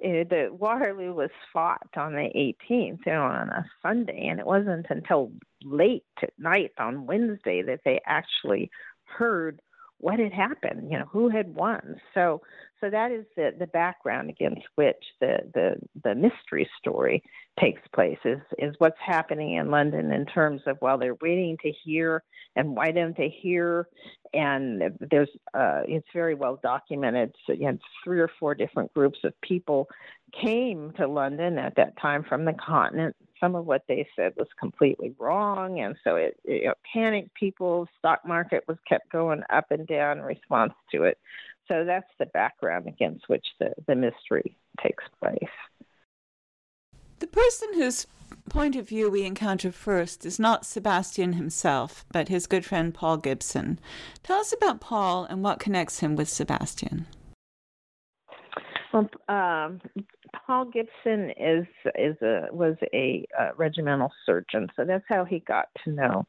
uh, 0.02 0.24
the 0.28 0.48
Waterloo 0.50 1.12
was 1.12 1.30
fought 1.52 1.86
on 1.96 2.12
the 2.14 2.30
18th, 2.34 2.98
you 3.06 3.12
know, 3.12 3.22
on 3.22 3.50
a 3.50 3.64
Sunday, 3.82 4.26
and 4.28 4.40
it 4.40 4.46
wasn't 4.46 4.86
until 4.88 5.30
late 5.62 6.04
at 6.22 6.32
night 6.38 6.72
on 6.78 7.06
Wednesday 7.06 7.62
that 7.62 7.80
they 7.84 8.00
actually 8.06 8.70
heard 9.04 9.60
what 9.98 10.18
had 10.18 10.32
happened, 10.32 10.90
you 10.90 10.98
know, 10.98 11.06
who 11.10 11.28
had 11.28 11.54
won. 11.54 11.96
So 12.14 12.40
so 12.82 12.90
that 12.90 13.12
is 13.12 13.24
the, 13.36 13.52
the 13.58 13.66
background 13.68 14.28
against 14.28 14.62
which 14.74 14.96
the, 15.20 15.38
the, 15.54 15.76
the 16.02 16.14
mystery 16.14 16.68
story 16.78 17.22
takes 17.60 17.82
place 17.94 18.18
is, 18.24 18.40
is 18.58 18.74
what's 18.78 18.98
happening 19.04 19.54
in 19.54 19.70
London 19.70 20.10
in 20.10 20.26
terms 20.26 20.62
of 20.66 20.76
while 20.80 20.98
they're 20.98 21.16
waiting 21.22 21.56
to 21.62 21.72
hear 21.84 22.24
and 22.56 22.74
why 22.76 22.90
don't 22.90 23.16
they 23.16 23.34
hear? 23.40 23.86
And 24.34 24.82
there's 25.10 25.28
uh, 25.54 25.82
it's 25.86 26.06
very 26.12 26.34
well 26.34 26.58
documented. 26.62 27.34
So 27.46 27.52
you 27.52 27.78
three 28.04 28.20
or 28.20 28.30
four 28.40 28.54
different 28.54 28.92
groups 28.92 29.18
of 29.24 29.32
people 29.42 29.88
came 30.42 30.92
to 30.96 31.06
London 31.06 31.58
at 31.58 31.76
that 31.76 31.96
time 32.00 32.24
from 32.28 32.44
the 32.44 32.54
continent. 32.54 33.14
Some 33.40 33.54
of 33.54 33.66
what 33.66 33.82
they 33.88 34.06
said 34.16 34.32
was 34.36 34.48
completely 34.58 35.14
wrong 35.18 35.80
and 35.80 35.96
so 36.04 36.16
it, 36.16 36.36
it 36.44 36.62
you 36.62 36.68
know, 36.68 36.74
panicked 36.92 37.34
people. 37.34 37.86
Stock 37.98 38.20
market 38.26 38.64
was 38.66 38.78
kept 38.88 39.10
going 39.10 39.42
up 39.50 39.66
and 39.70 39.86
down 39.86 40.18
in 40.18 40.24
response 40.24 40.72
to 40.92 41.04
it 41.04 41.18
so 41.72 41.84
that's 41.84 42.10
the 42.18 42.26
background 42.26 42.86
against 42.86 43.28
which 43.28 43.46
the, 43.58 43.72
the 43.86 43.94
mystery 43.94 44.56
takes 44.82 45.04
place. 45.20 45.50
The 47.20 47.26
person 47.26 47.68
whose 47.74 48.06
point 48.50 48.76
of 48.76 48.88
view 48.88 49.10
we 49.10 49.24
encounter 49.24 49.72
first 49.72 50.26
is 50.26 50.38
not 50.38 50.66
Sebastian 50.66 51.34
himself, 51.34 52.04
but 52.12 52.28
his 52.28 52.46
good 52.46 52.64
friend 52.64 52.92
Paul 52.92 53.16
Gibson. 53.16 53.78
Tell 54.22 54.40
us 54.40 54.52
about 54.52 54.80
Paul 54.80 55.24
and 55.24 55.42
what 55.42 55.60
connects 55.60 56.00
him 56.00 56.14
with 56.14 56.28
Sebastian. 56.28 57.06
Well, 58.92 59.08
um, 59.28 59.80
Paul 60.46 60.66
Gibson 60.66 61.30
is 61.38 61.66
is 61.94 62.20
a 62.20 62.48
was 62.50 62.76
a 62.92 63.24
uh, 63.38 63.50
regimental 63.56 64.12
surgeon, 64.26 64.68
so 64.76 64.84
that's 64.84 65.04
how 65.08 65.24
he 65.24 65.38
got 65.40 65.68
to 65.84 65.92
know 65.92 66.26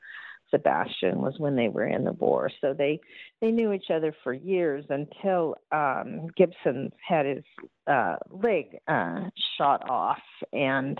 Sebastian 0.53 1.21
was 1.21 1.35
when 1.39 1.55
they 1.55 1.69
were 1.69 1.87
in 1.87 2.03
the 2.03 2.13
war. 2.13 2.49
So 2.61 2.73
they 2.73 2.99
they 3.41 3.51
knew 3.51 3.73
each 3.73 3.89
other 3.89 4.15
for 4.23 4.33
years 4.33 4.85
until 4.89 5.55
um, 5.71 6.27
Gibson 6.37 6.91
had 7.05 7.25
his 7.25 7.43
uh, 7.87 8.17
leg 8.29 8.77
uh, 8.87 9.29
shot 9.57 9.89
off, 9.89 10.21
and 10.51 10.99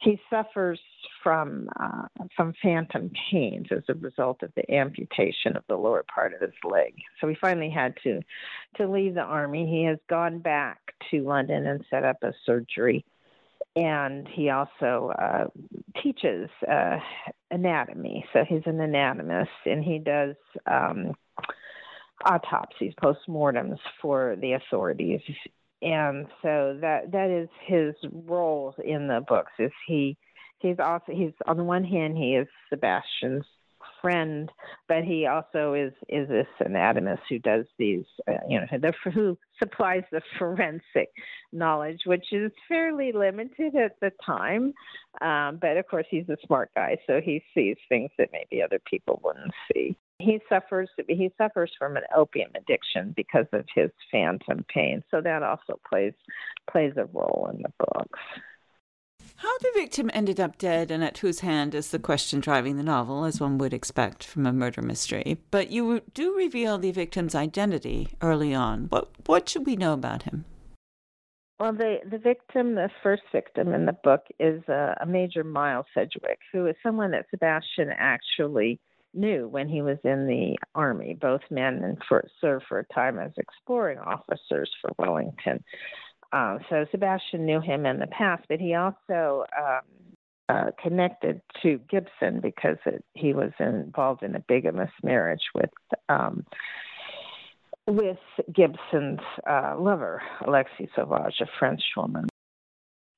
he 0.00 0.18
suffers 0.28 0.80
from 1.22 1.68
uh, 1.78 2.06
from 2.36 2.54
phantom 2.62 3.10
pains 3.30 3.68
as 3.70 3.82
a 3.88 3.94
result 3.94 4.42
of 4.42 4.52
the 4.56 4.74
amputation 4.74 5.56
of 5.56 5.64
the 5.68 5.76
lower 5.76 6.04
part 6.12 6.34
of 6.34 6.40
his 6.40 6.58
leg. 6.64 6.94
So 7.20 7.28
he 7.28 7.36
finally 7.40 7.70
had 7.70 7.94
to 8.02 8.20
to 8.76 8.88
leave 8.88 9.14
the 9.14 9.20
army. 9.20 9.66
He 9.66 9.84
has 9.84 9.98
gone 10.08 10.40
back 10.40 10.78
to 11.10 11.22
London 11.22 11.66
and 11.66 11.84
set 11.90 12.04
up 12.04 12.16
a 12.22 12.32
surgery 12.44 13.04
and 13.76 14.26
he 14.28 14.50
also 14.50 15.12
uh, 15.18 15.44
teaches 16.02 16.48
uh, 16.70 16.98
anatomy. 17.50 18.24
So 18.32 18.44
he's 18.48 18.62
an 18.66 18.80
anatomist, 18.80 19.50
and 19.66 19.84
he 19.84 19.98
does 19.98 20.34
um, 20.66 21.12
autopsies, 22.24 22.92
postmortems 23.02 23.78
for 24.02 24.36
the 24.40 24.52
authorities. 24.52 25.20
And 25.82 26.26
so 26.42 26.78
that 26.80 27.12
that 27.12 27.30
is 27.30 27.48
his 27.66 27.94
role 28.12 28.74
in 28.84 29.08
the 29.08 29.22
books. 29.26 29.52
Is 29.58 29.72
he? 29.86 30.18
He's 30.58 30.78
also 30.78 31.12
he's 31.12 31.32
on 31.46 31.56
the 31.56 31.64
one 31.64 31.84
hand 31.84 32.18
he 32.18 32.34
is 32.34 32.48
Sebastian's 32.68 33.46
friend, 34.00 34.50
but 34.88 35.04
he 35.04 35.26
also 35.26 35.74
is 35.74 35.92
is 36.08 36.28
this 36.28 36.46
anatomist 36.64 37.22
who 37.28 37.38
does 37.38 37.64
these, 37.78 38.04
uh, 38.28 38.34
you 38.48 38.60
know, 38.60 38.66
the, 38.72 38.92
who 39.10 39.36
supplies 39.58 40.02
the 40.10 40.20
forensic 40.38 41.10
knowledge, 41.52 42.00
which 42.06 42.32
is 42.32 42.52
fairly 42.68 43.12
limited 43.12 43.74
at 43.76 43.98
the 44.00 44.12
time. 44.24 44.72
Um, 45.20 45.58
but 45.60 45.76
of 45.76 45.86
course, 45.88 46.06
he's 46.10 46.28
a 46.28 46.36
smart 46.46 46.70
guy, 46.74 46.98
so 47.06 47.20
he 47.20 47.42
sees 47.54 47.76
things 47.88 48.10
that 48.18 48.30
maybe 48.32 48.62
other 48.62 48.80
people 48.88 49.20
wouldn't 49.22 49.52
see. 49.72 49.96
He 50.18 50.40
suffers 50.48 50.90
he 51.08 51.30
suffers 51.38 51.72
from 51.78 51.96
an 51.96 52.02
opium 52.14 52.50
addiction 52.54 53.14
because 53.16 53.46
of 53.52 53.64
his 53.74 53.90
phantom 54.12 54.64
pain, 54.72 55.02
so 55.10 55.20
that 55.22 55.42
also 55.42 55.80
plays 55.88 56.12
plays 56.70 56.92
a 56.96 57.06
role 57.06 57.50
in 57.52 57.62
the 57.62 57.72
books. 57.78 58.18
How 59.40 59.56
the 59.60 59.72
victim 59.74 60.10
ended 60.12 60.38
up 60.38 60.58
dead 60.58 60.90
and 60.90 61.02
at 61.02 61.16
whose 61.16 61.40
hand 61.40 61.74
is 61.74 61.92
the 61.92 61.98
question 61.98 62.40
driving 62.40 62.76
the 62.76 62.82
novel, 62.82 63.24
as 63.24 63.40
one 63.40 63.56
would 63.56 63.72
expect 63.72 64.22
from 64.22 64.44
a 64.44 64.52
murder 64.52 64.82
mystery. 64.82 65.38
But 65.50 65.70
you 65.70 66.02
do 66.12 66.36
reveal 66.36 66.76
the 66.76 66.92
victim's 66.92 67.34
identity 67.34 68.10
early 68.20 68.52
on. 68.52 68.88
What 68.90 69.08
what 69.24 69.48
should 69.48 69.64
we 69.64 69.76
know 69.76 69.94
about 69.94 70.24
him? 70.24 70.44
Well, 71.58 71.72
the 71.72 72.00
the 72.10 72.18
victim, 72.18 72.74
the 72.74 72.90
first 73.02 73.22
victim 73.32 73.72
in 73.72 73.86
the 73.86 73.96
book, 74.04 74.26
is 74.38 74.62
a, 74.68 74.98
a 75.00 75.06
Major 75.06 75.42
Miles 75.42 75.86
Sedgwick, 75.94 76.40
who 76.52 76.66
is 76.66 76.76
someone 76.82 77.12
that 77.12 77.24
Sebastian 77.30 77.88
actually 77.96 78.78
knew 79.14 79.48
when 79.48 79.70
he 79.70 79.80
was 79.80 79.96
in 80.04 80.26
the 80.26 80.58
army. 80.74 81.16
Both 81.18 81.40
men 81.50 81.82
and 81.82 81.96
for, 82.06 82.28
served 82.42 82.66
for 82.68 82.78
a 82.78 82.94
time 82.94 83.18
as 83.18 83.32
exploring 83.38 84.00
officers 84.00 84.70
for 84.82 84.90
Wellington. 84.98 85.64
Uh, 86.32 86.58
so 86.68 86.86
Sebastian 86.90 87.44
knew 87.44 87.60
him 87.60 87.86
in 87.86 87.98
the 87.98 88.06
past, 88.06 88.44
but 88.48 88.60
he 88.60 88.74
also 88.74 89.44
um, 89.58 89.80
uh, 90.48 90.70
connected 90.82 91.40
to 91.62 91.80
Gibson 91.90 92.40
because 92.40 92.76
it, 92.86 93.04
he 93.14 93.32
was 93.32 93.50
involved 93.58 94.22
in 94.22 94.34
a 94.34 94.40
bigamous 94.40 94.90
marriage 95.02 95.42
with 95.54 95.70
um, 96.08 96.44
with 97.86 98.18
Gibson's 98.54 99.20
uh, 99.48 99.74
lover, 99.78 100.22
Alexis 100.46 100.86
Sauvage, 100.94 101.40
a 101.40 101.46
French 101.58 101.82
woman. 101.96 102.28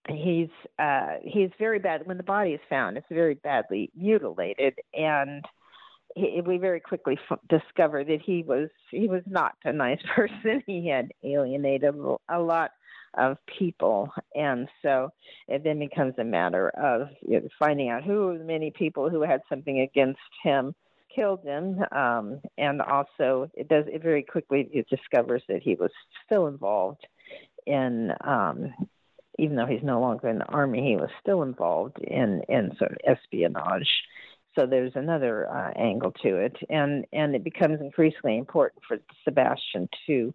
He's 0.09 0.49
uh, 0.79 1.17
he's 1.23 1.51
very 1.59 1.79
bad. 1.79 2.07
When 2.07 2.17
the 2.17 2.23
body 2.23 2.51
is 2.51 2.61
found, 2.69 2.97
it's 2.97 3.07
very 3.11 3.35
badly 3.35 3.91
mutilated, 3.97 4.75
and 4.95 5.45
he, 6.17 6.41
we 6.45 6.59
very 6.59 6.81
quickly 6.81 7.19
f- 7.31 7.39
discover 7.49 8.03
that 8.05 8.21
he 8.25 8.43
was 8.43 8.69
he 8.91 9.07
was 9.07 9.23
not 9.27 9.53
a 9.65 9.73
nice 9.73 10.01
person. 10.15 10.63
He 10.67 10.89
had 10.89 11.13
alienated 11.23 11.95
a 12.29 12.41
lot 12.41 12.73
of 13.15 13.37
people. 13.59 14.13
And 14.35 14.69
so 14.83 15.11
it 15.49 15.65
then 15.65 15.79
becomes 15.79 16.15
a 16.19 16.25
matter 16.25 16.71
of 16.71 17.09
you 17.23 17.41
know, 17.41 17.49
finding 17.59 17.89
out 17.91 18.05
who 18.05 18.39
the 18.39 18.45
many 18.45 18.71
people 18.71 19.11
who 19.11 19.23
had 19.23 19.41
something 19.49 19.81
against 19.81 20.21
him 20.43 20.75
killed 21.15 21.45
him. 21.45 21.81
Um, 21.93 22.41
and 22.59 22.81
also, 22.81 23.51
it 23.55 23.69
does 23.69 23.85
it 23.87 24.03
very 24.03 24.23
quickly 24.23 24.69
it 24.73 24.89
discovers 24.89 25.43
that 25.49 25.63
he 25.63 25.75
was 25.75 25.91
still 26.27 26.47
involved 26.47 27.07
in. 27.67 28.13
Um, 28.25 28.73
even 29.39 29.57
though 29.57 29.67
he's 29.67 29.83
no 29.83 29.99
longer 29.99 30.29
in 30.29 30.39
the 30.39 30.45
army, 30.45 30.87
he 30.87 30.97
was 30.97 31.09
still 31.21 31.43
involved 31.43 31.99
in 31.99 32.43
in 32.49 32.71
sort 32.79 32.93
of 32.93 32.99
espionage. 33.07 33.89
So 34.59 34.67
there's 34.67 34.93
another 34.95 35.49
uh, 35.49 35.73
angle 35.75 36.13
to 36.23 36.37
it, 36.37 36.57
and 36.69 37.07
and 37.13 37.35
it 37.35 37.43
becomes 37.43 37.81
increasingly 37.81 38.37
important 38.37 38.83
for 38.87 38.99
Sebastian 39.25 39.89
to 40.07 40.35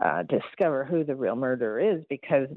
uh, 0.00 0.22
discover 0.22 0.84
who 0.84 1.04
the 1.04 1.14
real 1.14 1.36
murderer 1.36 1.80
is 1.80 2.04
because 2.08 2.48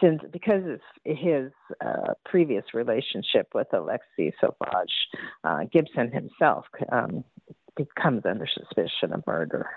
since 0.00 0.20
because 0.32 0.62
of 0.64 0.80
his 1.04 1.52
uh, 1.84 2.14
previous 2.24 2.64
relationship 2.72 3.48
with 3.54 3.68
Alexi 3.72 4.32
Sauvage, 4.40 4.92
uh, 5.44 5.64
Gibson 5.72 6.10
himself 6.10 6.66
um, 6.90 7.24
becomes 7.76 8.22
under 8.24 8.46
suspicion 8.46 9.12
of 9.12 9.26
murder. 9.26 9.68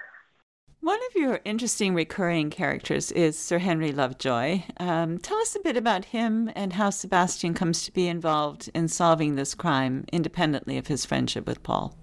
One 0.80 1.00
of 1.10 1.16
your 1.16 1.42
interesting 1.44 1.96
recurring 1.96 2.50
characters 2.50 3.12
is 3.12 3.38
Sir 3.38 3.58
Henry 3.58 3.92
Lovejoy. 3.92 4.64
Um, 4.78 5.18
tell 5.18 5.38
us 5.40 5.56
a 5.56 5.60
bit 5.60 5.76
about 5.76 6.06
him 6.06 6.52
and 6.56 6.74
how 6.74 6.92
Sebastian 6.92 7.56
comes 7.56 7.84
to 7.84 7.92
be 7.92 8.08
involved 8.08 8.70
in 8.74 8.88
solving 8.88 9.36
this 9.36 9.56
crime 9.56 10.06
independently 10.14 10.78
of 10.78 10.88
his 10.88 11.04
friendship 11.04 11.48
with 11.48 11.64
Paul. 11.64 11.98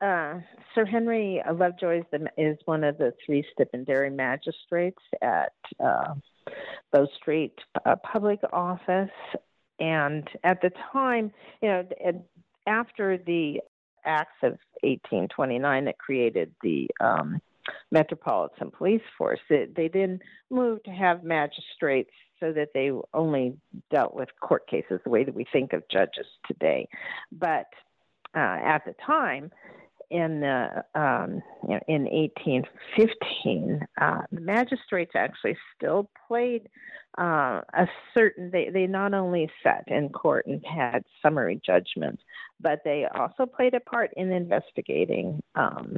Uh, 0.00 0.40
Sir 0.76 0.84
Henry 0.84 1.42
Lovejoy 1.50 2.00
is, 2.00 2.04
the, 2.12 2.28
is, 2.36 2.58
one 2.66 2.84
of 2.84 2.98
the 2.98 3.14
three 3.24 3.42
stipendiary 3.52 4.10
magistrates 4.10 5.00
at 5.22 5.54
uh, 5.82 6.14
Bow 6.92 7.08
Street 7.16 7.54
uh, 7.86 7.96
Public 7.96 8.40
Office. 8.52 9.10
And 9.80 10.28
at 10.44 10.60
the 10.60 10.70
time, 10.92 11.32
you 11.62 11.68
know, 11.70 11.88
after 12.66 13.16
the 13.16 13.60
acts 14.04 14.36
of 14.42 14.52
1829 14.82 15.86
that 15.86 15.98
created 15.98 16.52
the 16.62 16.88
um, 17.00 17.40
Metropolitan 17.90 18.70
Police 18.70 19.02
Force. 19.18 19.40
It, 19.50 19.74
they 19.74 19.88
then 19.88 20.20
moved 20.50 20.84
to 20.84 20.90
have 20.90 21.24
magistrates 21.24 22.10
so 22.38 22.52
that 22.52 22.68
they 22.74 22.90
only 23.14 23.56
dealt 23.90 24.14
with 24.14 24.28
court 24.40 24.68
cases 24.68 25.00
the 25.04 25.10
way 25.10 25.24
that 25.24 25.34
we 25.34 25.46
think 25.52 25.72
of 25.72 25.82
judges 25.90 26.26
today. 26.46 26.88
But 27.32 27.66
uh, 28.34 28.58
at 28.62 28.84
the 28.84 28.94
time, 29.04 29.50
in 30.10 30.40
the 30.40 30.84
um, 30.94 31.42
in 31.88 32.04
1815, 32.04 33.86
uh, 34.00 34.22
the 34.30 34.40
magistrates 34.40 35.12
actually 35.14 35.56
still 35.76 36.08
played 36.26 36.68
uh, 37.18 37.60
a 37.74 37.88
certain. 38.14 38.50
They 38.50 38.70
they 38.70 38.86
not 38.86 39.14
only 39.14 39.50
sat 39.62 39.84
in 39.88 40.10
court 40.10 40.46
and 40.46 40.64
had 40.64 41.04
summary 41.22 41.60
judgments, 41.64 42.22
but 42.60 42.82
they 42.84 43.06
also 43.14 43.46
played 43.46 43.74
a 43.74 43.80
part 43.80 44.12
in 44.16 44.32
investigating. 44.32 45.42
Um, 45.54 45.96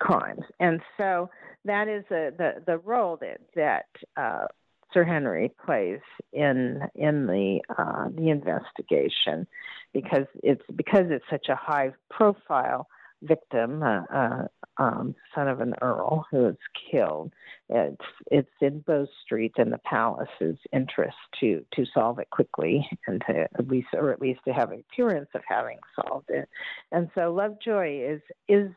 crimes. 0.00 0.44
And 0.58 0.80
so 0.96 1.30
that 1.66 1.86
is 1.86 2.04
a, 2.10 2.30
the 2.36 2.62
the 2.66 2.78
role 2.78 3.18
that 3.18 3.40
that 3.54 3.86
uh, 4.16 4.46
Sir 4.92 5.04
Henry 5.04 5.52
plays 5.64 6.00
in 6.32 6.80
in 6.94 7.26
the 7.26 7.60
uh, 7.76 8.08
the 8.14 8.30
investigation 8.30 9.46
because 9.92 10.26
it's 10.42 10.64
because 10.74 11.06
it's 11.10 11.24
such 11.30 11.48
a 11.48 11.56
high 11.56 11.92
profile 12.10 12.88
victim, 13.22 13.82
uh, 13.82 14.02
uh, 14.12 14.46
um, 14.78 15.14
son 15.34 15.48
of 15.48 15.60
an 15.60 15.74
earl 15.82 16.26
who 16.30 16.48
is 16.48 16.56
killed. 16.90 17.32
It's 17.68 18.04
it's 18.30 18.50
in 18.60 18.80
Bow 18.80 19.06
Street 19.24 19.52
and 19.58 19.72
the 19.72 19.78
palace's 19.78 20.58
interest 20.72 21.16
to 21.40 21.64
to 21.74 21.84
solve 21.92 22.18
it 22.18 22.30
quickly 22.30 22.88
and 23.06 23.22
to 23.28 23.48
at 23.58 23.68
least 23.68 23.88
or 23.92 24.10
at 24.10 24.20
least 24.20 24.40
to 24.46 24.52
have 24.52 24.72
an 24.72 24.82
appearance 24.90 25.28
of 25.34 25.42
having 25.46 25.78
solved 25.94 26.30
it. 26.30 26.48
And 26.92 27.10
so 27.14 27.32
Lovejoy 27.32 28.14
is 28.14 28.22
is 28.48 28.70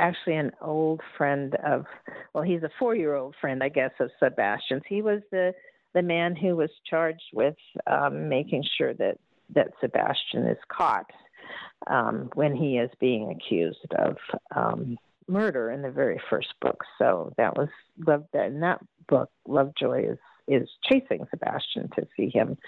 actually 0.00 0.36
an 0.36 0.50
old 0.60 1.00
friend 1.16 1.54
of 1.64 1.84
well 2.32 2.42
he's 2.42 2.62
a 2.62 2.70
four 2.78 2.94
year 2.96 3.14
old 3.14 3.34
friend 3.40 3.62
i 3.62 3.68
guess 3.68 3.92
of 4.00 4.10
sebastian's. 4.18 4.82
He 4.88 5.02
was 5.02 5.20
the 5.30 5.52
the 5.94 6.02
man 6.02 6.36
who 6.36 6.56
was 6.56 6.70
charged 6.88 7.30
with 7.32 7.56
um, 7.86 8.28
making 8.28 8.64
sure 8.78 8.94
that 8.94 9.18
that 9.54 9.72
sebastian 9.80 10.46
is 10.46 10.58
caught 10.68 11.10
um, 11.88 12.30
when 12.34 12.54
he 12.54 12.78
is 12.78 12.90
being 13.00 13.30
accused 13.30 13.92
of 13.98 14.16
um, 14.54 14.96
murder 15.26 15.70
in 15.70 15.82
the 15.82 15.90
very 15.90 16.20
first 16.30 16.54
book. 16.60 16.84
So 16.98 17.32
that 17.36 17.56
was 17.56 17.68
love 18.06 18.24
that 18.32 18.46
in 18.46 18.60
that 18.60 18.80
book 19.08 19.30
lovejoy 19.46 20.12
is 20.12 20.18
is 20.50 20.68
chasing 20.82 21.26
Sebastian 21.30 21.90
to 21.96 22.06
see 22.16 22.28
him 22.28 22.58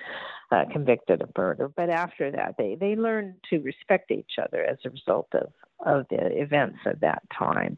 uh, 0.51 0.65
convicted 0.73 1.23
of 1.23 1.31
murder. 1.37 1.69
But 1.69 1.91
after 1.91 2.31
that, 2.31 2.55
they 2.59 2.77
they 2.79 2.97
learn 2.97 3.37
to 3.51 3.59
respect 3.61 4.11
each 4.11 4.33
other 4.43 4.63
as 4.65 4.79
a 4.85 4.91
result 4.91 5.29
of 5.35 5.53
of 5.85 6.07
the 6.11 6.41
events 6.41 6.79
of 6.87 7.01
that 7.01 7.23
time. 7.37 7.77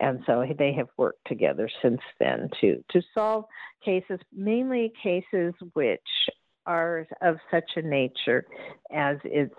And 0.00 0.20
so 0.26 0.44
they 0.58 0.72
have 0.72 0.88
worked 0.96 1.26
together 1.26 1.70
since 1.80 2.00
then 2.18 2.50
to, 2.60 2.82
to 2.90 3.02
solve 3.14 3.44
cases, 3.84 4.18
mainly 4.32 4.92
cases 5.00 5.54
which 5.74 6.00
are 6.66 7.06
of 7.22 7.36
such 7.50 7.70
a 7.76 7.82
nature 7.82 8.46
as 8.92 9.18
it's 9.24 9.54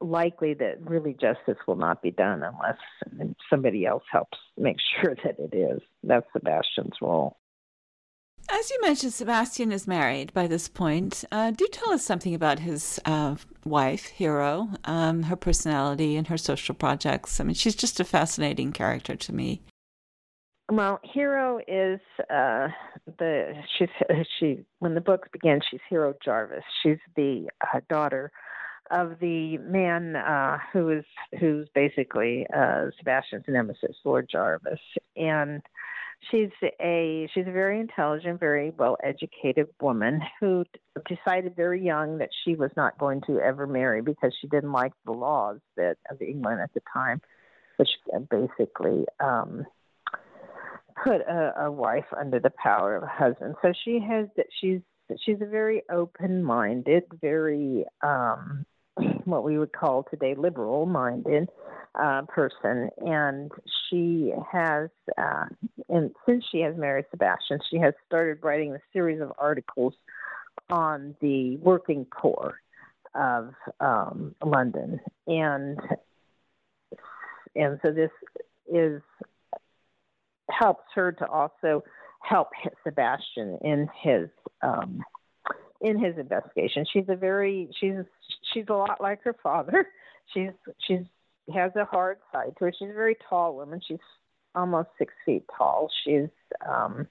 likely 0.00 0.52
that 0.54 0.78
really 0.82 1.14
justice 1.14 1.56
will 1.66 1.76
not 1.76 2.02
be 2.02 2.10
done 2.10 2.42
unless 2.42 3.30
somebody 3.48 3.86
else 3.86 4.02
helps 4.10 4.36
make 4.58 4.76
sure 5.02 5.16
that 5.24 5.36
it 5.38 5.56
is. 5.56 5.80
That's 6.02 6.26
Sebastian's 6.32 6.96
role. 7.00 7.38
As 8.56 8.70
you 8.70 8.78
mentioned, 8.82 9.12
Sebastian 9.12 9.72
is 9.72 9.88
married 9.88 10.32
by 10.32 10.46
this 10.46 10.68
point. 10.68 11.24
Uh, 11.32 11.50
do 11.50 11.66
tell 11.72 11.90
us 11.90 12.04
something 12.04 12.36
about 12.36 12.60
his 12.60 13.00
uh, 13.04 13.34
wife, 13.64 14.06
Hero, 14.06 14.68
um, 14.84 15.24
her 15.24 15.34
personality, 15.34 16.14
and 16.14 16.28
her 16.28 16.38
social 16.38 16.76
projects. 16.76 17.40
I 17.40 17.44
mean, 17.44 17.54
she's 17.54 17.74
just 17.74 17.98
a 17.98 18.04
fascinating 18.04 18.70
character 18.70 19.16
to 19.16 19.34
me. 19.34 19.60
Well, 20.70 21.00
Hero 21.02 21.58
is 21.66 21.98
uh, 22.30 22.68
the 23.18 23.54
she's 23.76 23.88
she 24.38 24.64
when 24.78 24.94
the 24.94 25.00
book 25.00 25.32
begins. 25.32 25.64
She's 25.68 25.80
Hero 25.90 26.14
Jarvis. 26.24 26.62
She's 26.80 26.98
the 27.16 27.48
uh, 27.60 27.80
daughter 27.90 28.30
of 28.92 29.18
the 29.20 29.58
man 29.58 30.14
uh, 30.14 30.58
who 30.72 30.90
is 30.90 31.04
who's 31.40 31.68
basically 31.74 32.46
uh, 32.56 32.84
Sebastian's 32.98 33.46
nemesis, 33.48 33.96
Lord 34.04 34.28
Jarvis, 34.30 34.78
and 35.16 35.60
she's 36.30 36.50
a 36.80 37.28
she's 37.32 37.46
a 37.46 37.52
very 37.52 37.80
intelligent, 37.80 38.40
very 38.40 38.70
well 38.70 38.96
educated 39.02 39.68
woman 39.80 40.20
who 40.40 40.64
decided 41.08 41.56
very 41.56 41.84
young 41.84 42.18
that 42.18 42.30
she 42.44 42.54
was 42.54 42.70
not 42.76 42.98
going 42.98 43.22
to 43.26 43.40
ever 43.40 43.66
marry 43.66 44.02
because 44.02 44.32
she 44.40 44.48
didn't 44.48 44.72
like 44.72 44.92
the 45.04 45.12
laws 45.12 45.58
that 45.76 45.96
of 46.10 46.20
England 46.20 46.60
at 46.60 46.72
the 46.74 46.82
time, 46.92 47.20
which 47.76 47.88
basically 48.30 49.06
um, 49.20 49.64
put 51.02 51.20
a, 51.20 51.64
a 51.64 51.70
wife 51.70 52.06
under 52.18 52.38
the 52.40 52.52
power 52.62 52.96
of 52.96 53.02
a 53.02 53.06
husband. 53.06 53.54
So 53.62 53.72
she 53.84 54.00
has 54.00 54.26
that 54.36 54.46
she's 54.60 54.80
she's 55.24 55.40
a 55.40 55.46
very 55.46 55.82
open 55.90 56.42
minded, 56.42 57.04
very 57.20 57.84
um, 58.02 58.64
what 59.24 59.44
we 59.44 59.58
would 59.58 59.72
call 59.72 60.04
today 60.10 60.34
liberal 60.36 60.86
minded 60.86 61.48
uh, 62.00 62.22
person, 62.22 62.90
and 62.98 63.50
she 63.88 64.32
has, 64.50 64.90
uh, 65.16 65.46
and 65.94 66.10
since 66.26 66.44
she 66.50 66.58
has 66.60 66.76
married 66.76 67.04
Sebastian, 67.12 67.60
she 67.70 67.78
has 67.78 67.94
started 68.04 68.38
writing 68.42 68.74
a 68.74 68.80
series 68.92 69.20
of 69.20 69.32
articles 69.38 69.94
on 70.68 71.14
the 71.20 71.56
working 71.58 72.04
poor 72.06 72.60
of 73.14 73.52
um, 73.78 74.34
London, 74.44 74.98
and 75.28 75.78
and 77.54 77.78
so 77.84 77.92
this 77.92 78.10
is 78.66 79.00
helps 80.50 80.84
her 80.96 81.12
to 81.12 81.28
also 81.28 81.84
help 82.20 82.48
Sebastian 82.82 83.58
in 83.62 83.88
his 84.02 84.28
um, 84.62 85.00
in 85.80 85.96
his 85.96 86.18
investigation. 86.18 86.84
She's 86.92 87.08
a 87.08 87.14
very 87.16 87.70
she's 87.78 88.02
she's 88.52 88.64
a 88.68 88.74
lot 88.74 89.00
like 89.00 89.22
her 89.22 89.36
father. 89.42 89.86
She's 90.32 90.52
she's 90.88 91.04
has 91.54 91.70
a 91.76 91.84
hard 91.84 92.16
side 92.32 92.54
to 92.58 92.64
her. 92.64 92.72
She's 92.76 92.88
a 92.88 92.94
very 92.94 93.14
tall 93.28 93.54
woman. 93.56 93.78
She's 93.86 93.98
almost 94.54 94.88
six 94.98 95.12
feet 95.24 95.44
tall. 95.56 95.90
She's 96.04 96.28
um 96.66 97.06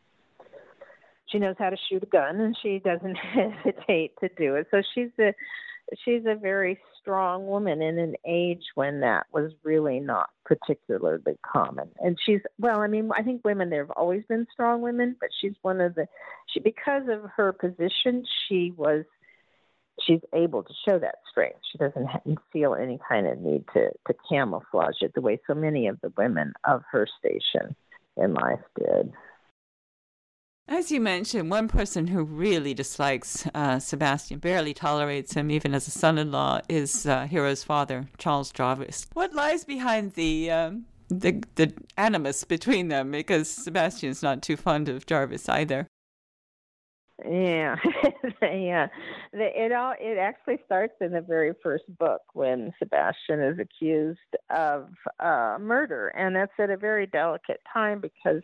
she 1.28 1.40
knows 1.40 1.56
how 1.58 1.70
to 1.70 1.78
shoot 1.90 2.04
a 2.04 2.08
gun 2.08 2.40
and 2.40 2.56
she 2.62 2.80
doesn't 2.80 3.16
hesitate 3.16 4.14
to 4.20 4.30
do 4.38 4.56
it. 4.56 4.68
So 4.72 4.82
she's 4.94 5.10
a 5.20 5.34
she's 6.06 6.24
a 6.26 6.36
very 6.36 6.80
strong 7.00 7.48
woman 7.48 7.82
in 7.82 8.00
an 8.00 8.16
age 8.26 8.64
when 8.76 9.02
that 9.02 9.26
was 9.34 9.52
really 9.64 10.00
not 10.00 10.30
particularly 10.46 11.38
common. 11.42 11.90
And 12.00 12.18
she's 12.24 12.42
well, 12.60 12.80
I 12.80 12.88
mean, 12.88 13.10
I 13.18 13.24
think 13.24 13.44
women 13.44 13.70
there 13.70 13.84
have 13.84 13.92
always 13.92 14.24
been 14.28 14.48
strong 14.52 14.82
women, 14.82 15.16
but 15.20 15.30
she's 15.42 15.54
one 15.62 15.82
of 15.82 15.96
the 15.96 16.08
she 16.48 16.60
because 16.60 17.04
of 17.10 17.30
her 17.36 17.52
position, 17.52 18.26
she 18.48 18.74
was 18.78 19.06
she's 20.02 20.22
able 20.34 20.64
to 20.64 20.74
show 20.88 21.00
that 21.00 21.16
strength. 21.30 21.60
She 21.72 21.78
doesn't 21.78 22.08
feel 22.52 22.76
any 22.76 23.00
kind 23.08 23.28
of 23.28 23.40
need 23.40 23.66
to 23.74 23.90
to 24.08 24.14
camouflage 24.30 25.02
it 25.02 25.14
the 25.14 25.22
way 25.22 25.40
so 25.48 25.54
many 25.54 25.88
of 25.88 26.00
the 26.02 26.12
women 26.18 26.54
of 26.66 26.84
her 26.92 27.08
station 27.20 27.76
in 28.18 28.34
life 28.34 28.60
did. 28.78 29.14
As 30.68 30.92
you 30.92 31.02
mentioned, 31.02 31.52
one 31.52 31.68
person 31.68 32.08
who 32.08 32.24
really 32.24 32.74
dislikes 32.74 33.46
uh, 33.54 33.80
Sebastian, 33.80 34.40
barely 34.40 34.74
tolerates 34.74 35.34
him 35.34 35.52
even 35.52 35.74
as 35.74 35.88
a 35.90 35.92
son 35.92 36.18
in 36.18 36.32
law, 36.32 36.62
is 36.70 37.06
uh, 37.06 37.28
Hero's 37.28 37.64
father, 37.64 38.08
Charles 38.18 38.50
Jarvis. 38.50 39.08
What 39.12 39.34
lies 39.34 39.66
behind 39.66 40.14
the, 40.14 40.52
um, 40.52 40.86
the, 41.10 41.44
the 41.56 41.74
animus 41.98 42.46
between 42.46 42.88
them? 42.88 43.12
Because 43.12 43.50
Sebastian's 43.50 44.24
not 44.24 44.42
too 44.42 44.56
fond 44.56 44.88
of 44.88 45.06
Jarvis 45.06 45.50
either. 45.50 45.86
Yeah, 47.26 47.76
yeah. 48.42 48.88
It 49.32 49.72
all 49.72 49.94
it 50.00 50.18
actually 50.18 50.60
starts 50.66 50.96
in 51.00 51.12
the 51.12 51.22
very 51.22 51.54
first 51.64 51.86
book 51.98 52.22
when 52.34 52.74
Sebastian 52.80 53.42
is 53.42 53.60
accused 53.60 54.20
of 54.50 54.90
uh, 55.20 55.58
murder, 55.60 56.10
and 56.10 56.36
that's 56.36 56.52
at 56.60 56.70
a 56.70 56.78
very 56.78 57.08
delicate 57.08 57.62
time 57.72 58.02
because 58.02 58.42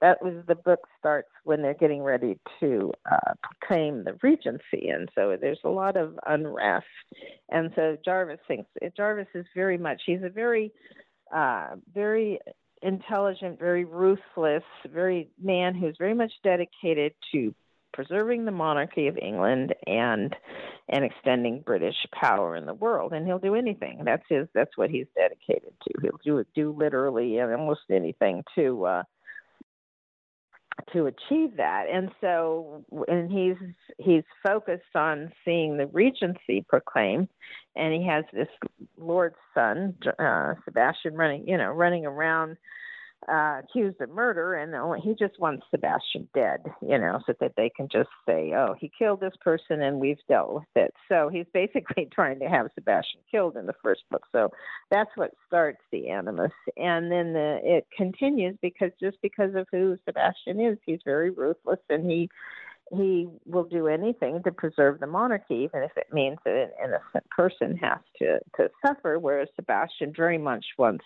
that 0.00 0.22
was 0.22 0.34
the 0.48 0.54
book 0.54 0.80
starts 0.98 1.28
when 1.44 1.62
they're 1.62 1.74
getting 1.74 2.02
ready 2.02 2.38
to 2.60 2.92
uh, 3.10 3.34
proclaim 3.42 4.04
the 4.04 4.18
regency, 4.22 4.88
and 4.88 5.08
so 5.14 5.36
there's 5.40 5.60
a 5.64 5.68
lot 5.68 5.96
of 5.96 6.18
unrest. 6.26 6.86
And 7.50 7.70
so 7.76 7.96
Jarvis 8.04 8.40
thinks 8.48 8.68
Jarvis 8.96 9.28
is 9.34 9.46
very 9.54 9.78
much 9.78 10.02
he's 10.06 10.22
a 10.22 10.30
very 10.30 10.72
uh, 11.34 11.76
very 11.94 12.40
intelligent, 12.82 13.58
very 13.58 13.84
ruthless, 13.84 14.64
very 14.92 15.30
man 15.40 15.74
who's 15.74 15.96
very 15.98 16.14
much 16.14 16.32
dedicated 16.42 17.12
to 17.32 17.54
preserving 17.92 18.44
the 18.44 18.50
monarchy 18.50 19.08
of 19.08 19.18
England 19.18 19.74
and 19.86 20.34
and 20.88 21.04
extending 21.04 21.60
British 21.60 21.96
power 22.12 22.56
in 22.56 22.66
the 22.66 22.74
world. 22.74 23.12
And 23.12 23.26
he'll 23.26 23.38
do 23.38 23.54
anything. 23.54 24.02
That's 24.04 24.24
his. 24.28 24.48
That's 24.54 24.76
what 24.76 24.90
he's 24.90 25.06
dedicated 25.14 25.72
to. 25.82 26.00
He'll 26.02 26.20
do 26.24 26.44
do 26.54 26.74
literally 26.76 27.38
and 27.38 27.52
almost 27.52 27.82
anything 27.90 28.44
to 28.56 28.84
uh, 28.84 29.02
to 30.92 31.06
achieve 31.06 31.56
that. 31.56 31.86
And 31.92 32.10
so, 32.20 32.84
and 33.08 33.30
he's 33.30 33.56
he's 33.98 34.24
focused 34.42 34.94
on 34.94 35.32
seeing 35.44 35.76
the 35.76 35.86
regency 35.86 36.64
proclaimed, 36.68 37.28
and 37.76 37.92
he 37.92 38.06
has 38.06 38.24
this 38.32 38.48
Lord's 38.98 39.36
son, 39.54 39.96
uh, 40.18 40.54
Sebastian, 40.64 41.14
running 41.14 41.46
you 41.46 41.56
know 41.56 41.70
running 41.70 42.06
around 42.06 42.56
uh, 43.28 43.60
accused 43.62 44.00
of 44.00 44.10
murder, 44.10 44.54
and 44.54 44.74
only, 44.74 45.00
he 45.00 45.14
just 45.14 45.38
wants 45.38 45.64
Sebastian 45.70 46.28
dead, 46.34 46.60
you 46.80 46.98
know, 46.98 47.20
so 47.26 47.34
that 47.40 47.52
they 47.56 47.70
can 47.70 47.88
just 47.90 48.08
say, 48.26 48.52
"Oh, 48.54 48.74
he 48.78 48.90
killed 48.96 49.20
this 49.20 49.34
person, 49.40 49.82
and 49.82 50.00
we've 50.00 50.18
dealt 50.28 50.54
with 50.54 50.64
it." 50.74 50.94
So 51.08 51.28
he's 51.28 51.46
basically 51.52 52.06
trying 52.12 52.40
to 52.40 52.48
have 52.48 52.70
Sebastian 52.74 53.20
killed 53.30 53.56
in 53.56 53.66
the 53.66 53.74
first 53.82 54.02
book. 54.10 54.26
So 54.32 54.50
that's 54.90 55.10
what 55.14 55.32
starts 55.46 55.80
the 55.90 56.08
animus, 56.10 56.52
and 56.76 57.10
then 57.10 57.32
the, 57.32 57.60
it 57.62 57.86
continues 57.96 58.56
because 58.60 58.90
just 59.00 59.18
because 59.22 59.54
of 59.54 59.66
who 59.70 59.96
Sebastian 60.04 60.60
is, 60.60 60.78
he's 60.84 61.00
very 61.04 61.30
ruthless, 61.30 61.80
and 61.88 62.10
he 62.10 62.28
he 62.90 63.28
will 63.46 63.64
do 63.64 63.88
anything 63.88 64.42
to 64.42 64.52
preserve 64.52 65.00
the 65.00 65.06
monarchy, 65.06 65.54
even 65.54 65.82
if 65.82 65.92
it 65.96 66.12
means 66.12 66.38
that 66.44 66.54
an 66.54 66.70
innocent 66.84 67.28
person 67.30 67.76
has 67.76 67.98
to, 68.18 68.38
to 68.56 68.70
suffer, 68.84 69.18
whereas 69.18 69.48
Sebastian 69.56 70.12
very 70.14 70.38
much 70.38 70.64
wants 70.76 71.04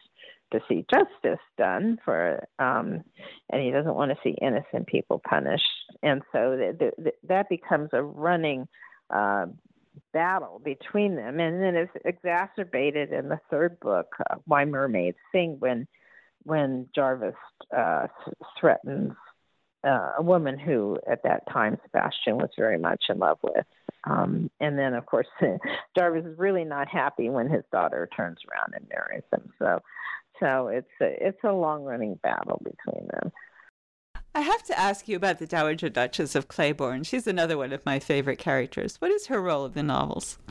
to 0.53 0.61
see 0.69 0.85
justice 0.91 1.41
done 1.59 1.99
for, 2.05 2.47
um, 2.59 3.03
and 3.51 3.63
he 3.63 3.71
doesn't 3.71 3.95
want 3.95 4.11
to 4.11 4.19
see 4.23 4.37
innocent 4.41 4.87
people 4.87 5.21
punished. 5.29 5.65
And 6.03 6.23
so 6.33 6.57
the, 6.57 6.93
the, 6.97 7.13
that 7.29 7.49
becomes 7.49 7.91
a 7.93 8.03
running 8.03 8.69
uh, 9.11 9.47
battle 10.13 10.61
between 10.65 11.17
them. 11.17 11.41
And 11.41 11.63
then 11.63 11.75
it's 11.75 11.93
exacerbated 12.05 13.13
in 13.13 13.29
the 13.29 13.41
third 13.51 13.81
book, 13.81 14.15
uh, 14.31 14.37
Why 14.45 14.65
Mermaids 14.65 15.19
Sing, 15.33 15.57
when 15.59 15.87
when 16.45 16.89
Jarvis 16.95 17.35
uh, 17.77 18.07
threatens 18.61 19.15
uh, 19.87 20.13
a 20.19 20.23
woman 20.23 20.59
who, 20.59 20.99
at 21.11 21.23
that 21.23 21.43
time, 21.53 21.79
Sebastian 21.85 22.39
was 22.39 22.51
very 22.57 22.79
much 22.79 23.05
in 23.09 23.19
love 23.19 23.39
with. 23.43 23.67
Um, 24.05 24.51
and 24.61 24.79
then, 24.79 24.95
of 24.95 25.07
course, 25.07 25.27
Jarvis 25.97 26.25
is 26.25 26.39
really 26.39 26.65
not 26.65 26.89
happy 26.89 27.29
when 27.29 27.49
his 27.49 27.63
daughter 27.73 28.09
turns 28.17 28.39
around 28.51 28.75
and 28.75 28.89
marries 28.89 29.25
him. 29.33 29.53
So, 29.59 29.81
so 30.40 30.68
it's 30.68 30.88
a, 31.01 31.27
it's 31.29 31.44
a 31.44 31.53
long 31.53 31.85
running 31.85 32.18
battle 32.22 32.61
between 32.64 33.09
them. 33.09 33.33
I 34.35 34.40
have 34.40 34.62
to 34.64 34.79
ask 34.79 35.09
you 35.09 35.16
about 35.16 35.38
the 35.38 35.46
Dowager 35.46 35.88
Duchess 35.88 36.35
of 36.35 36.46
Claiborne. 36.46 37.05
She's 37.05 37.27
another 37.27 37.57
one 37.57 37.72
of 37.72 37.87
my 37.87 37.99
favorite 37.99 38.38
characters. 38.38 38.96
What 39.01 39.11
is 39.11 39.29
her 39.29 39.40
role 39.40 39.64
in 39.64 39.72
the 39.72 39.83
novels? 39.83 40.38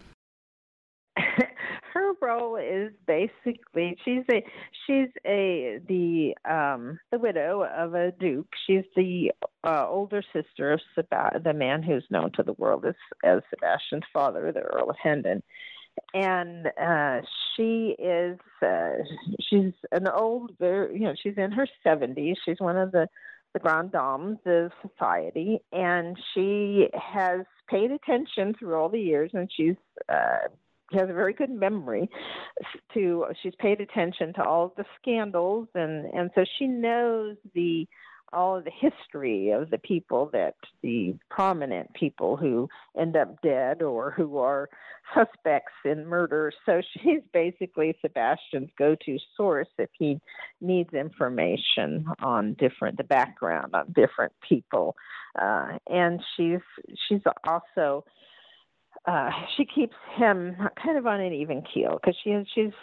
Her 1.93 2.11
role 2.21 2.57
is 2.57 2.91
basically 3.07 3.97
she's 4.03 4.23
a 4.29 4.43
she's 4.85 5.07
a 5.25 5.79
the 5.87 6.33
um 6.43 6.99
the 7.09 7.17
widow 7.17 7.63
of 7.63 7.93
a 7.93 8.11
duke. 8.11 8.49
She's 8.67 8.83
the 8.97 9.31
uh, 9.63 9.87
older 9.87 10.21
sister 10.33 10.73
of 10.73 10.81
Seb- 10.93 11.43
the 11.45 11.53
man 11.53 11.81
who's 11.83 12.03
known 12.09 12.33
to 12.33 12.43
the 12.43 12.51
world 12.53 12.85
as 12.85 12.95
as 13.23 13.41
Sebastian's 13.49 14.03
father, 14.11 14.51
the 14.51 14.59
Earl 14.59 14.89
of 14.89 14.97
Hendon. 15.01 15.41
And 16.13 16.67
uh, 16.81 17.21
she 17.55 17.95
is 17.99 18.39
uh, 18.61 19.03
she's 19.39 19.73
an 19.91 20.07
old, 20.07 20.51
very 20.59 20.93
you 20.93 21.05
know 21.05 21.15
she's 21.21 21.37
in 21.37 21.51
her 21.51 21.67
seventies. 21.83 22.37
She's 22.45 22.59
one 22.59 22.77
of 22.77 22.91
the 22.91 23.07
the 23.53 23.59
grand 23.59 23.91
dames 23.91 24.39
of 24.45 24.71
society, 24.81 25.59
and 25.71 26.17
she 26.33 26.87
has 26.93 27.45
paid 27.69 27.91
attention 27.91 28.53
through 28.57 28.75
all 28.75 28.89
the 28.89 28.99
years, 28.99 29.31
and 29.33 29.49
she's 29.55 29.75
uh, 30.09 30.49
she 30.91 30.99
has 30.99 31.09
a 31.09 31.13
very 31.13 31.33
good 31.33 31.49
memory 31.49 32.09
to 32.93 33.25
she's 33.41 33.55
paid 33.59 33.81
attention 33.81 34.33
to 34.33 34.43
all 34.43 34.73
the 34.77 34.85
scandals 35.01 35.67
and 35.73 36.05
and 36.13 36.29
so 36.35 36.45
she 36.57 36.67
knows 36.67 37.35
the 37.53 37.87
all 38.35 38.57
of 38.57 38.65
the 38.65 38.71
history 38.71 39.51
of 39.51 39.69
the 39.69 39.77
people 39.77 40.29
that 40.33 40.55
the 40.83 41.15
prominent 41.29 41.93
people 41.93 42.35
who 42.35 42.67
end 42.99 43.15
up 43.15 43.41
dead 43.41 43.81
or 43.81 44.11
who 44.11 44.37
are 44.37 44.69
suspects 45.13 45.73
in 45.85 46.05
murder. 46.05 46.51
So 46.65 46.81
she's 46.93 47.21
basically 47.33 47.95
Sebastian's 48.01 48.69
go-to 48.77 49.17
source 49.37 49.69
if 49.77 49.89
he 49.97 50.19
needs 50.61 50.93
information 50.93 52.05
on 52.21 52.53
different 52.55 52.97
the 52.97 53.03
background 53.03 53.73
on 53.73 53.93
different 53.93 54.33
people, 54.47 54.95
uh, 55.41 55.77
and 55.87 56.21
she's 56.35 56.59
she's 57.07 57.21
also 57.45 58.03
uh, 59.05 59.29
she 59.55 59.65
keeps 59.65 59.95
him 60.15 60.55
kind 60.81 60.97
of 60.97 61.05
on 61.05 61.19
an 61.21 61.33
even 61.33 61.63
keel 61.73 61.99
because 62.01 62.17
she 62.23 62.43
she's 62.53 62.73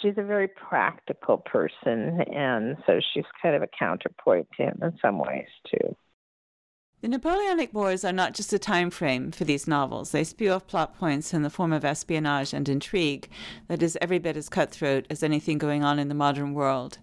she's 0.00 0.14
a 0.16 0.22
very 0.22 0.48
practical 0.48 1.38
person, 1.38 2.20
and 2.32 2.76
so 2.86 3.00
she's 3.12 3.24
kind 3.42 3.54
of 3.54 3.62
a 3.62 3.68
counterpoint 3.78 4.48
to 4.56 4.64
him 4.64 4.78
in 4.82 4.98
some 5.00 5.18
ways 5.18 5.48
too. 5.70 5.96
The 7.04 7.08
Napoleonic 7.08 7.74
Wars 7.74 8.02
are 8.02 8.14
not 8.14 8.32
just 8.32 8.54
a 8.54 8.58
time 8.58 8.88
frame 8.88 9.30
for 9.30 9.44
these 9.44 9.68
novels. 9.68 10.12
They 10.12 10.24
spew 10.24 10.52
off 10.52 10.66
plot 10.66 10.98
points 10.98 11.34
in 11.34 11.42
the 11.42 11.50
form 11.50 11.70
of 11.70 11.84
espionage 11.84 12.54
and 12.54 12.66
intrigue 12.66 13.28
that 13.68 13.82
is 13.82 13.98
every 14.00 14.18
bit 14.18 14.38
as 14.38 14.48
cutthroat 14.48 15.06
as 15.10 15.22
anything 15.22 15.58
going 15.58 15.84
on 15.84 15.98
in 15.98 16.08
the 16.08 16.14
modern 16.14 16.54
world. 16.54 16.96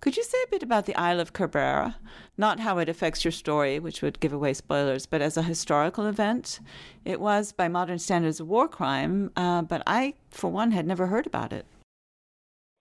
Could 0.00 0.18
you 0.18 0.24
say 0.24 0.36
a 0.44 0.50
bit 0.50 0.62
about 0.62 0.84
the 0.84 0.94
Isle 0.94 1.20
of 1.20 1.32
Cabrera? 1.32 1.96
Not 2.36 2.60
how 2.60 2.76
it 2.76 2.90
affects 2.90 3.24
your 3.24 3.32
story, 3.32 3.78
which 3.78 4.02
would 4.02 4.20
give 4.20 4.34
away 4.34 4.52
spoilers, 4.52 5.06
but 5.06 5.22
as 5.22 5.38
a 5.38 5.42
historical 5.42 6.04
event. 6.04 6.60
It 7.06 7.18
was, 7.18 7.52
by 7.52 7.68
modern 7.68 7.98
standards, 7.98 8.40
a 8.40 8.44
war 8.44 8.68
crime, 8.68 9.30
uh, 9.36 9.62
but 9.62 9.82
I, 9.86 10.12
for 10.30 10.50
one, 10.50 10.72
had 10.72 10.86
never 10.86 11.06
heard 11.06 11.26
about 11.26 11.54
it. 11.54 11.64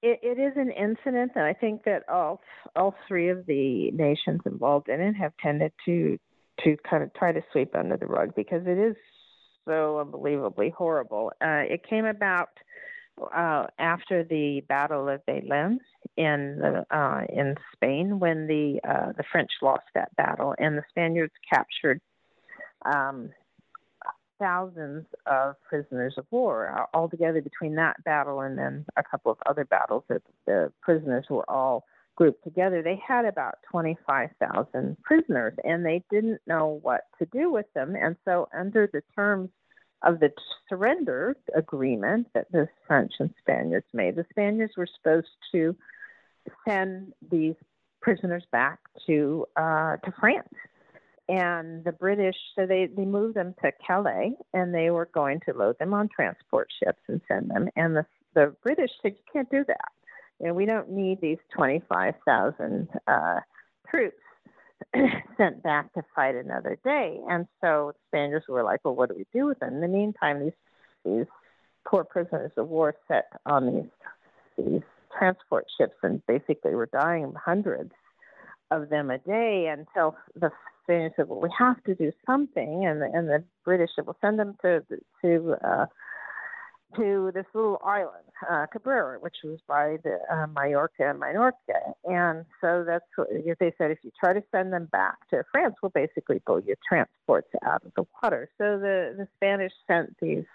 It. 0.01 0.19
It 0.21 0.39
is 0.39 0.53
an 0.55 0.71
incident, 0.71 1.31
and 1.36 1.45
I 1.45 1.53
think 1.53 1.84
that 1.86 2.08
all 2.10 2.41
all 2.75 2.95
three 3.08 3.29
of 3.29 3.45
the 3.45 3.91
nations 3.91 4.41
involved 4.45 4.89
in 4.89 5.01
it 5.01 5.13
have 5.13 5.34
tended 5.41 5.71
to 5.86 6.17
to 6.63 6.77
kind 6.89 7.03
of 7.03 7.13
try 7.13 7.31
to 7.31 7.41
sweep 7.51 7.75
under 7.75 7.97
the 7.97 8.05
rug 8.05 8.34
because 8.36 8.62
it 8.65 8.77
is 8.77 8.95
so 9.65 9.99
unbelievably 9.99 10.73
horrible. 10.77 11.31
Uh, 11.41 11.63
it 11.67 11.81
came 11.88 12.05
about 12.05 12.49
uh, 13.36 13.65
after 13.79 14.23
the 14.23 14.62
Battle 14.67 15.10
of 15.10 15.21
Bailén 15.25 15.77
in 16.17 16.60
the, 16.60 16.86
uh, 16.95 17.21
in 17.29 17.55
Spain 17.73 18.19
when 18.19 18.47
the 18.47 18.79
uh, 18.88 19.12
the 19.17 19.23
French 19.31 19.51
lost 19.62 19.84
that 19.95 20.15
battle 20.15 20.53
and 20.58 20.77
the 20.77 20.84
Spaniards 20.89 21.34
captured 21.51 22.01
um, 22.86 23.29
thousands 24.39 25.06
of 25.26 25.56
prisoners 25.67 26.15
of 26.17 26.26
war 26.32 26.88
altogether 26.93 27.41
between 27.41 27.76
that 27.76 28.04
battle 28.04 28.41
and 28.41 28.58
then 28.58 28.86
a 28.98 29.04
couple 29.04 29.32
of 29.32 29.38
other 29.45 29.65
battles 29.65 30.04
that 30.10 30.21
the 30.45 30.71
prisoners 30.82 31.26
were 31.30 31.50
all 31.50 31.86
grouped 32.15 32.43
together 32.43 32.82
they 32.82 33.00
had 33.06 33.26
about 33.26 33.56
25,000 33.69 34.98
prisoners 35.04 35.54
and 35.63 35.86
they 35.86 36.02
didn't 36.10 36.39
know 36.48 36.80
what 36.82 37.02
to 37.19 37.26
do 37.26 37.52
with 37.52 37.65
them 37.74 37.95
and 37.95 38.15
so 38.26 38.48
under 38.54 38.89
the 38.91 39.02
terms 39.15 39.50
of 40.06 40.19
the 40.19 40.32
surrender 40.69 41.36
agreement 41.56 42.28
that 42.34 42.52
the 42.52 42.67
French 42.88 43.13
and 43.19 43.34
Spaniards 43.39 43.88
made. 43.93 44.15
The 44.15 44.26
Spaniards 44.30 44.74
were 44.78 44.88
supposed 44.98 45.28
to 45.52 45.76
send 46.67 47.13
these 47.30 47.56
prisoners 48.02 48.43
back 48.52 48.80
to 49.08 49.45
uh, 49.56 49.98
to 49.98 50.13
France, 50.19 50.54
and 51.27 51.83
the 51.83 51.91
British 51.91 52.35
so 52.55 52.65
they 52.65 52.88
they 52.88 53.05
moved 53.05 53.35
them 53.35 53.55
to 53.63 53.71
Cádiz, 53.88 54.35
and 54.53 54.73
they 54.73 54.89
were 54.89 55.09
going 55.13 55.39
to 55.47 55.53
load 55.53 55.77
them 55.79 55.93
on 55.93 56.09
transport 56.09 56.69
ships 56.83 57.01
and 57.07 57.21
send 57.27 57.49
them. 57.49 57.69
And 57.75 57.95
the 57.95 58.05
the 58.33 58.55
British 58.63 58.91
said 59.01 59.13
you 59.13 59.23
can't 59.31 59.49
do 59.49 59.63
that. 59.67 59.91
You 60.39 60.47
know, 60.47 60.53
we 60.53 60.65
don't 60.65 60.91
need 60.91 61.21
these 61.21 61.39
twenty 61.55 61.81
five 61.89 62.15
thousand 62.25 62.89
uh, 63.07 63.39
troops 63.89 64.17
sent 65.38 65.63
back 65.63 65.93
to 65.93 66.03
fight 66.15 66.35
another 66.35 66.77
day. 66.83 67.19
And 67.29 67.47
so 67.61 67.93
the 67.93 67.99
Spaniards 68.09 68.45
were 68.47 68.63
like, 68.63 68.81
well, 68.83 68.95
what 68.95 69.09
do 69.09 69.15
we 69.15 69.25
do 69.33 69.47
with 69.47 69.59
them? 69.59 69.75
In 69.75 69.81
the 69.81 69.88
meantime, 69.88 70.39
these 70.43 70.53
these 71.03 71.25
poor 71.88 72.03
prisoners 72.03 72.51
of 72.57 72.67
war 72.67 72.95
set 73.07 73.29
on 73.45 73.73
these 73.73 74.65
these 74.65 74.81
transport 75.17 75.65
ships 75.77 75.95
and 76.03 76.25
basically 76.27 76.75
were 76.75 76.89
dying 76.91 77.33
hundreds 77.33 77.91
of 78.71 78.89
them 78.89 79.09
a 79.09 79.17
day 79.19 79.67
until 79.67 80.15
the 80.35 80.51
Spaniards 80.86 81.15
said, 81.17 81.28
well, 81.28 81.41
we 81.41 81.50
have 81.58 81.84
to 81.84 81.95
do 81.95 82.12
something. 82.26 82.86
And 82.86 83.02
the, 83.02 83.10
and 83.13 83.28
the 83.28 83.43
British 83.63 83.89
said, 83.95 84.06
well, 84.06 84.17
send 84.21 84.39
them 84.39 84.56
to 84.62 84.84
to 85.21 85.56
uh, 85.63 85.86
to 86.95 87.32
this 87.34 87.45
little 87.54 87.82
island, 87.84 88.24
uh, 88.50 88.65
Cabrera, 88.71 89.19
which 89.19 89.36
was 89.43 89.60
by 89.67 89.98
the 90.04 90.19
uh, 90.32 90.48
Majorca 90.48 91.10
and 91.10 91.19
Minorca. 91.19 91.93
And 92.06 92.45
so 92.62 92.84
that's 92.86 93.06
what 93.15 93.28
they 93.60 93.74
said 93.78 93.91
if 93.91 94.00
you 94.04 94.12
try 94.17 94.34
to 94.34 94.43
send 94.52 94.71
them 94.71 94.88
back 94.91 95.15
to 95.32 95.43
France, 95.52 95.76
we'll 95.82 95.89
basically 95.89 96.41
blow 96.45 96.62
your 96.65 96.78
transports 96.88 97.50
out 97.65 97.84
of 97.86 97.91
the 97.95 98.06
water. 98.21 98.50
So 98.58 98.80
the, 98.80 99.15
the 99.17 99.28
Spanish 99.36 99.74
sent 99.88 100.15
these 100.21 100.45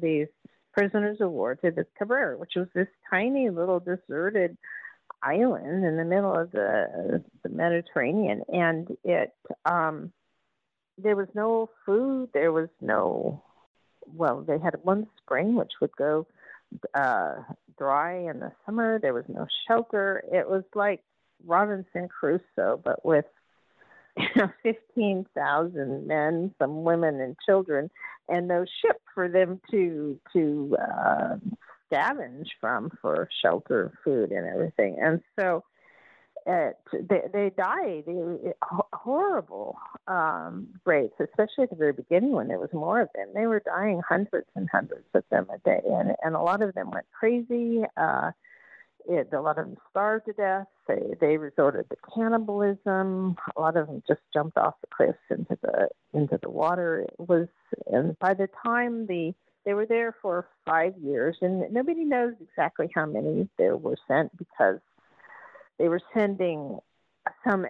these 0.00 0.28
prisoners 0.74 1.18
of 1.20 1.30
war 1.30 1.54
to 1.56 1.70
this 1.70 1.86
Cabrera, 1.98 2.36
which 2.36 2.52
was 2.56 2.68
this 2.74 2.88
tiny 3.10 3.50
little 3.50 3.80
deserted 3.80 4.56
island 5.22 5.84
in 5.84 5.96
the 5.96 6.04
middle 6.04 6.34
of 6.34 6.50
the 6.52 7.22
the 7.42 7.48
Mediterranean, 7.48 8.42
and 8.48 8.96
it 9.04 9.34
um, 9.64 10.12
there 10.98 11.16
was 11.16 11.28
no 11.34 11.70
food, 11.84 12.30
there 12.32 12.52
was 12.52 12.68
no 12.80 13.42
well, 14.06 14.42
they 14.42 14.58
had 14.58 14.74
one 14.82 15.06
spring 15.18 15.54
which 15.54 15.72
would 15.80 15.94
go 15.96 16.26
uh, 16.94 17.34
dry 17.78 18.18
in 18.18 18.40
the 18.40 18.52
summer. 18.66 18.98
There 18.98 19.14
was 19.14 19.24
no 19.28 19.46
shelter. 19.66 20.22
It 20.32 20.48
was 20.48 20.64
like 20.74 21.02
Robinson 21.44 22.08
Crusoe, 22.08 22.80
but 22.82 23.04
with 23.04 23.24
you 24.16 24.28
know, 24.36 24.50
15,000 24.62 26.06
men, 26.06 26.54
some 26.58 26.84
women 26.84 27.20
and 27.20 27.36
children, 27.46 27.90
and 28.28 28.48
no 28.48 28.64
ship 28.80 29.00
for 29.14 29.28
them 29.28 29.60
to 29.70 30.18
to 30.32 30.76
uh, 30.80 31.36
scavenge 31.92 32.46
from 32.60 32.90
for 33.00 33.28
shelter, 33.42 33.92
food, 34.04 34.30
and 34.30 34.46
everything. 34.48 34.96
And 35.00 35.20
so 35.38 35.64
it, 36.46 36.76
they, 36.92 37.22
they 37.32 37.50
died 37.56 38.04
they, 38.06 38.52
horrible 38.92 39.76
um, 40.08 40.68
rates, 40.84 41.14
especially 41.20 41.64
at 41.64 41.70
the 41.70 41.76
very 41.76 41.92
beginning 41.92 42.32
when 42.32 42.48
there 42.48 42.58
was 42.58 42.72
more 42.72 43.00
of 43.00 43.08
them. 43.14 43.28
They 43.34 43.46
were 43.46 43.62
dying 43.64 44.00
hundreds 44.06 44.48
and 44.54 44.68
hundreds 44.70 45.06
of 45.14 45.24
them 45.30 45.46
a 45.54 45.58
day, 45.58 45.80
and, 45.84 46.12
and 46.22 46.34
a 46.34 46.40
lot 46.40 46.62
of 46.62 46.74
them 46.74 46.90
went 46.90 47.06
crazy. 47.18 47.82
Uh, 47.96 48.32
it, 49.08 49.28
a 49.32 49.40
lot 49.40 49.58
of 49.58 49.66
them 49.66 49.76
starved 49.90 50.26
to 50.26 50.32
death. 50.32 50.66
They, 50.86 51.14
they 51.20 51.36
resorted 51.36 51.90
to 51.90 51.96
cannibalism. 52.14 53.36
A 53.56 53.60
lot 53.60 53.76
of 53.76 53.86
them 53.88 54.02
just 54.06 54.20
jumped 54.32 54.56
off 54.56 54.74
the 54.80 54.86
cliffs 54.94 55.18
into 55.30 55.58
the 55.62 55.88
into 56.12 56.38
the 56.40 56.50
water. 56.50 57.00
It 57.00 57.14
was, 57.18 57.48
and 57.86 58.16
by 58.18 58.34
the 58.34 58.48
time 58.64 59.06
the 59.06 59.34
they 59.64 59.74
were 59.74 59.86
there 59.86 60.14
for 60.20 60.48
five 60.66 60.94
years, 60.98 61.36
and 61.40 61.72
nobody 61.72 62.04
knows 62.04 62.34
exactly 62.40 62.90
how 62.94 63.06
many 63.06 63.48
there 63.58 63.76
were 63.76 63.96
sent 64.08 64.36
because 64.36 64.78
they 65.78 65.88
were 65.88 66.00
sending 66.14 66.78
some 67.46 67.66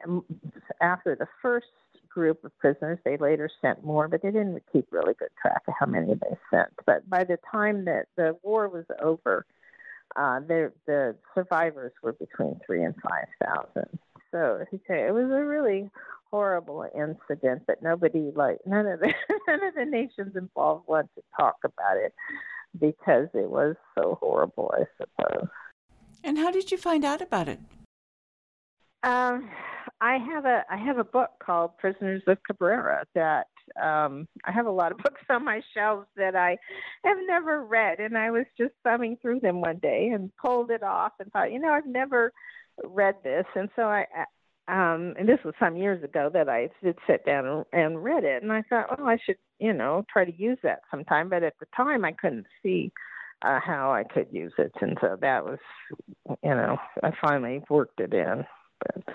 after 0.80 1.14
the 1.14 1.26
first 1.40 1.66
group 2.08 2.44
of 2.44 2.56
prisoners. 2.58 2.98
They 3.04 3.16
later 3.16 3.50
sent 3.60 3.84
more, 3.84 4.08
but 4.08 4.22
they 4.22 4.30
didn't 4.30 4.62
keep 4.72 4.86
really 4.90 5.14
good 5.14 5.30
track 5.40 5.62
of 5.66 5.74
how 5.78 5.86
many 5.86 6.14
they 6.14 6.36
sent. 6.50 6.70
But 6.86 7.08
by 7.08 7.24
the 7.24 7.38
time 7.50 7.84
that 7.86 8.06
the 8.16 8.36
war 8.42 8.68
was 8.68 8.84
over, 9.00 9.46
uh, 10.16 10.40
the 10.40 10.72
the 10.86 11.16
survivors 11.34 11.92
were 12.02 12.12
between 12.12 12.60
three 12.66 12.84
and 12.84 12.94
five 13.02 13.26
thousand. 13.42 13.98
So 14.32 14.64
it 14.70 15.14
was 15.14 15.30
a 15.30 15.44
really 15.44 15.90
horrible 16.30 16.86
incident 16.94 17.62
that 17.68 17.82
nobody 17.82 18.32
like 18.34 18.58
none 18.66 18.86
of 18.86 19.00
the 19.00 19.12
none 19.46 19.62
of 19.62 19.74
the 19.74 19.84
nations 19.84 20.34
involved 20.34 20.88
want 20.88 21.08
to 21.14 21.22
talk 21.38 21.56
about 21.64 21.98
it 21.98 22.14
because 22.80 23.28
it 23.34 23.50
was 23.50 23.76
so 23.96 24.18
horrible, 24.20 24.72
I 24.74 24.84
suppose. 24.98 25.48
And 26.24 26.38
how 26.38 26.50
did 26.50 26.70
you 26.70 26.78
find 26.78 27.04
out 27.04 27.20
about 27.20 27.48
it? 27.48 27.60
Um, 29.02 29.50
I 30.00 30.16
have 30.16 30.46
a 30.46 30.64
I 30.70 30.76
have 30.76 30.98
a 30.98 31.04
book 31.04 31.30
called 31.44 31.76
Prisoners 31.78 32.22
of 32.26 32.38
Cabrera 32.44 33.04
that 33.14 33.48
um, 33.82 34.26
I 34.44 34.52
have 34.52 34.66
a 34.66 34.70
lot 34.70 34.92
of 34.92 34.98
books 35.04 35.22
on 35.28 35.44
my 35.44 35.60
shelves 35.74 36.06
that 36.16 36.34
I 36.34 36.56
have 37.04 37.18
never 37.26 37.64
read, 37.64 38.00
and 38.00 38.16
I 38.16 38.30
was 38.30 38.46
just 38.56 38.72
thumbing 38.84 39.18
through 39.20 39.40
them 39.40 39.60
one 39.60 39.78
day 39.78 40.10
and 40.14 40.34
pulled 40.36 40.70
it 40.70 40.82
off 40.82 41.12
and 41.20 41.30
thought, 41.32 41.52
you 41.52 41.58
know, 41.58 41.72
I've 41.72 41.86
never 41.86 42.32
read 42.84 43.16
this, 43.22 43.44
and 43.54 43.68
so 43.76 43.82
I 43.82 44.06
um 44.68 45.14
and 45.18 45.28
this 45.28 45.40
was 45.44 45.54
some 45.58 45.76
years 45.76 46.02
ago 46.04 46.30
that 46.32 46.48
I 46.48 46.68
did 46.82 46.96
sit 47.06 47.24
down 47.24 47.64
and, 47.72 48.02
read 48.02 48.24
it 48.24 48.42
and 48.42 48.52
I 48.52 48.62
thought, 48.62 48.96
well, 48.96 49.08
I 49.08 49.18
should, 49.24 49.36
you 49.58 49.72
know, 49.72 50.04
try 50.10 50.24
to 50.24 50.34
use 50.34 50.58
that 50.62 50.82
sometime. 50.90 51.28
But 51.28 51.42
at 51.42 51.54
the 51.58 51.66
time 51.76 52.04
I 52.04 52.12
couldn't 52.12 52.46
see 52.62 52.92
uh, 53.44 53.58
how 53.58 53.92
I 53.92 54.04
could 54.04 54.28
use 54.30 54.52
it 54.58 54.72
and 54.80 54.96
so 55.00 55.16
that 55.20 55.44
was 55.44 55.58
you 56.28 56.36
know, 56.50 56.78
I 57.02 57.10
finally 57.20 57.62
worked 57.68 58.00
it 58.00 58.14
in. 58.14 58.44
But 58.78 59.14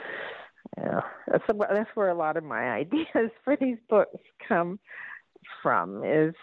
yeah. 0.78 1.02
That's 1.32 1.44
that's 1.48 1.90
where 1.96 2.10
a 2.10 2.18
lot 2.18 2.38
of 2.38 2.44
my 2.44 2.70
ideas 2.72 3.32
for 3.44 3.56
these 3.56 3.78
books 3.90 4.20
come 4.48 4.80
from 5.64 6.04
is 6.04 6.36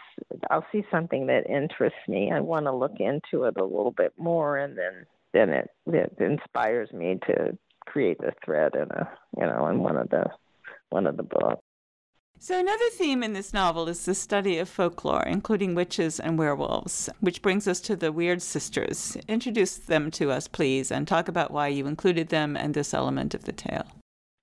I'll 0.51 0.67
see 0.73 0.83
something 0.91 1.27
that 1.27 1.47
interests 1.49 1.99
me. 2.09 2.33
I 2.33 2.41
want 2.41 2.67
to 2.67 2.73
look 2.73 2.99
into 2.99 3.45
it 3.45 3.57
a 3.59 3.65
little 3.65 3.95
bit 3.97 4.15
more 4.17 4.57
and 4.59 4.77
then 4.77 5.07
then 5.35 5.51
it, 5.51 5.69
it 5.87 6.17
inspires 6.19 6.91
me 6.93 7.19
to 7.27 7.59
create 7.87 8.19
the 8.19 8.33
thread 8.45 8.73
in 8.75 8.91
a 8.93 9.09
you 9.39 9.47
know 9.47 9.67
in 9.67 9.81
one 9.81 9.97
of 9.97 10.09
the 10.09 10.25
one 10.89 11.07
of 11.07 11.17
the 11.17 11.23
books. 11.23 11.61
So 12.39 12.59
another 12.59 12.91
theme 12.91 13.23
in 13.23 13.33
this 13.33 13.55
novel 13.55 13.89
is 13.89 14.05
the 14.05 14.15
study 14.15 14.59
of 14.59 14.69
folklore, 14.69 15.23
including 15.23 15.75
witches 15.75 16.21
and 16.21 16.39
werewolves, 16.39 17.09
which 17.21 17.41
brings 17.41 17.67
us 17.67 17.81
to 17.83 17.97
the 17.97 18.13
Weird 18.13 18.43
Sisters. 18.43 19.17
Introduce 19.29 19.77
them 19.77 20.11
to 20.13 20.31
us, 20.31 20.47
please, 20.47 20.91
and 20.91 21.09
talk 21.09 21.29
about 21.29 21.53
why 21.53 21.69
you 21.69 21.87
included 21.87 22.29
them 22.29 22.57
and 22.57 22.75
this 22.75 22.93
element 22.93 23.35
of 23.35 23.45
the 23.45 23.53
tale. 23.53 23.87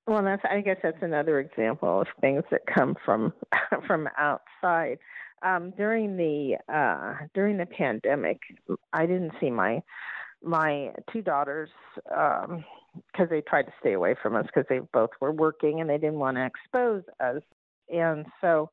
Well, 0.07 0.23
that's 0.23 0.41
I 0.49 0.61
guess 0.61 0.77
that's 0.81 1.01
another 1.01 1.39
example 1.39 2.01
of 2.01 2.07
things 2.21 2.43
that 2.51 2.61
come 2.65 2.95
from 3.05 3.33
from 3.87 4.09
outside. 4.17 4.97
Um, 5.43 5.73
during 5.75 6.17
the 6.17 6.57
uh, 6.73 7.25
during 7.33 7.57
the 7.57 7.65
pandemic, 7.65 8.39
I 8.93 9.05
didn't 9.05 9.33
see 9.39 9.49
my 9.49 9.81
my 10.43 10.91
two 11.11 11.21
daughters 11.21 11.69
because 12.03 12.49
um, 13.19 13.27
they 13.29 13.41
tried 13.41 13.63
to 13.63 13.73
stay 13.79 13.93
away 13.93 14.15
from 14.21 14.35
us 14.35 14.45
because 14.45 14.65
they 14.69 14.79
both 14.93 15.11
were 15.19 15.31
working 15.31 15.81
and 15.81 15.89
they 15.89 15.97
didn't 15.97 16.19
want 16.19 16.37
to 16.37 16.45
expose 16.45 17.03
us. 17.19 17.41
And 17.89 18.25
so 18.39 18.69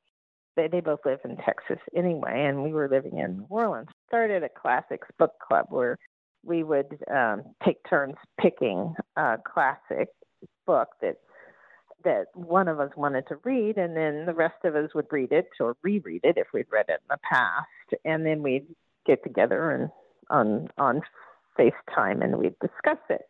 they, 0.57 0.69
they 0.69 0.81
both 0.81 1.01
live 1.05 1.21
in 1.25 1.37
Texas 1.37 1.79
anyway, 1.97 2.47
and 2.49 2.63
we 2.63 2.73
were 2.73 2.89
living 2.89 3.19
in 3.19 3.39
New 3.39 3.47
Orleans. 3.49 3.89
Started 4.09 4.43
a 4.43 4.49
classics 4.49 5.09
book 5.19 5.33
club 5.47 5.67
where 5.69 5.99
we 6.45 6.63
would 6.63 6.99
um, 7.13 7.43
take 7.65 7.79
turns 7.89 8.15
picking 8.41 8.95
a 9.17 9.37
classic 9.45 10.09
book 10.67 10.89
that 11.01 11.17
that 12.05 12.27
one 12.35 12.69
of 12.69 12.79
us 12.79 12.91
wanted 12.97 13.27
to 13.27 13.37
read, 13.43 13.77
and 13.77 13.97
then 13.97 14.25
the 14.25 14.33
rest 14.33 14.65
of 14.65 14.77
us 14.77 14.89
would 14.95 15.07
read 15.11 15.33
it 15.33 15.49
or 15.59 15.77
reread 15.83 16.21
it 16.23 16.37
if 16.37 16.47
we'd 16.55 16.71
read 16.71 16.87
it 16.89 17.01
in 17.03 17.09
the 17.11 17.19
past, 17.29 18.01
and 18.05 18.25
then 18.25 18.41
we'd 18.41 18.67
get 19.05 19.23
together 19.25 19.73
and 19.73 19.91
on 20.31 20.69
on 20.79 21.03
FaceTime 21.59 22.23
and 22.23 22.39
we'd 22.39 22.59
discuss 22.61 22.99
it. 23.11 23.29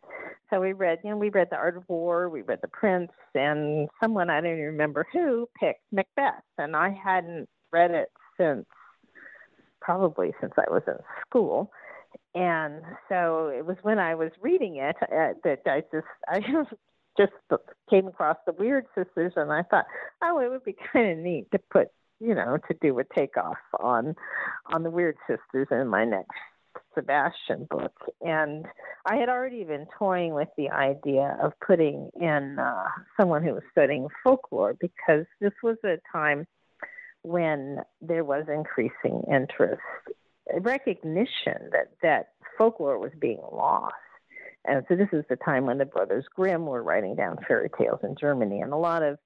So 0.49 0.61
we 0.61 0.73
read, 0.73 0.99
you 1.03 1.11
know, 1.11 1.17
we 1.17 1.29
read 1.29 1.49
The 1.51 1.57
Art 1.57 1.77
of 1.77 1.83
War, 1.87 2.29
we 2.29 2.41
read 2.41 2.59
The 2.61 2.67
Prince, 2.67 3.11
and 3.35 3.87
someone 4.01 4.29
I 4.29 4.41
don't 4.41 4.53
even 4.53 4.65
remember 4.65 5.05
who 5.11 5.47
picked 5.59 5.81
Macbeth, 5.91 6.43
and 6.57 6.75
I 6.75 6.89
hadn't 7.03 7.47
read 7.71 7.91
it 7.91 8.09
since 8.37 8.65
probably 9.81 10.33
since 10.41 10.53
I 10.57 10.69
was 10.71 10.83
in 10.87 10.95
school. 11.27 11.71
And 12.35 12.81
so 13.07 13.47
it 13.47 13.65
was 13.65 13.77
when 13.81 13.99
I 13.99 14.15
was 14.15 14.31
reading 14.41 14.77
it 14.77 14.95
uh, 15.01 15.33
that 15.43 15.61
I 15.65 15.81
just 15.91 16.07
I 16.27 16.39
just 17.17 17.33
came 17.89 18.07
across 18.07 18.37
the 18.45 18.53
Weird 18.53 18.85
Sisters, 18.95 19.33
and 19.35 19.51
I 19.51 19.63
thought, 19.63 19.85
oh, 20.23 20.39
it 20.39 20.49
would 20.49 20.63
be 20.63 20.75
kind 20.93 21.11
of 21.11 21.17
neat 21.17 21.51
to 21.51 21.59
put, 21.71 21.89
you 22.19 22.33
know, 22.33 22.57
to 22.67 22.77
do 22.81 22.97
a 22.99 23.03
takeoff 23.03 23.57
on 23.79 24.15
on 24.73 24.83
the 24.83 24.89
Weird 24.89 25.17
Sisters 25.27 25.67
in 25.71 25.87
my 25.87 26.05
next 26.05 26.29
Sebastian 26.95 27.67
book, 27.69 27.93
and 28.21 28.65
I 29.05 29.15
had 29.15 29.29
already 29.29 29.63
been 29.63 29.87
toying 29.97 30.33
with 30.33 30.49
the 30.57 30.69
idea 30.69 31.37
of 31.41 31.53
putting 31.65 32.09
in 32.19 32.57
uh, 32.59 32.85
someone 33.19 33.43
who 33.43 33.53
was 33.53 33.63
studying 33.71 34.07
folklore 34.23 34.75
because 34.79 35.25
this 35.39 35.53
was 35.63 35.77
a 35.83 35.97
time 36.11 36.45
when 37.23 37.79
there 38.01 38.23
was 38.23 38.45
increasing 38.47 39.23
interest, 39.31 39.81
recognition 40.61 41.69
that 41.71 41.91
that 42.01 42.29
folklore 42.57 42.99
was 42.99 43.11
being 43.19 43.41
lost. 43.51 43.93
And 44.65 44.83
so 44.89 44.95
this 44.95 45.09
is 45.13 45.23
the 45.29 45.37
time 45.37 45.65
when 45.65 45.77
the 45.77 45.85
Brothers 45.85 46.25
Grimm 46.35 46.65
were 46.65 46.83
writing 46.83 47.15
down 47.15 47.37
fairy 47.47 47.69
tales 47.77 47.99
in 48.03 48.15
Germany, 48.19 48.61
and 48.61 48.73
a 48.73 48.77
lot 48.77 49.03
of 49.03 49.17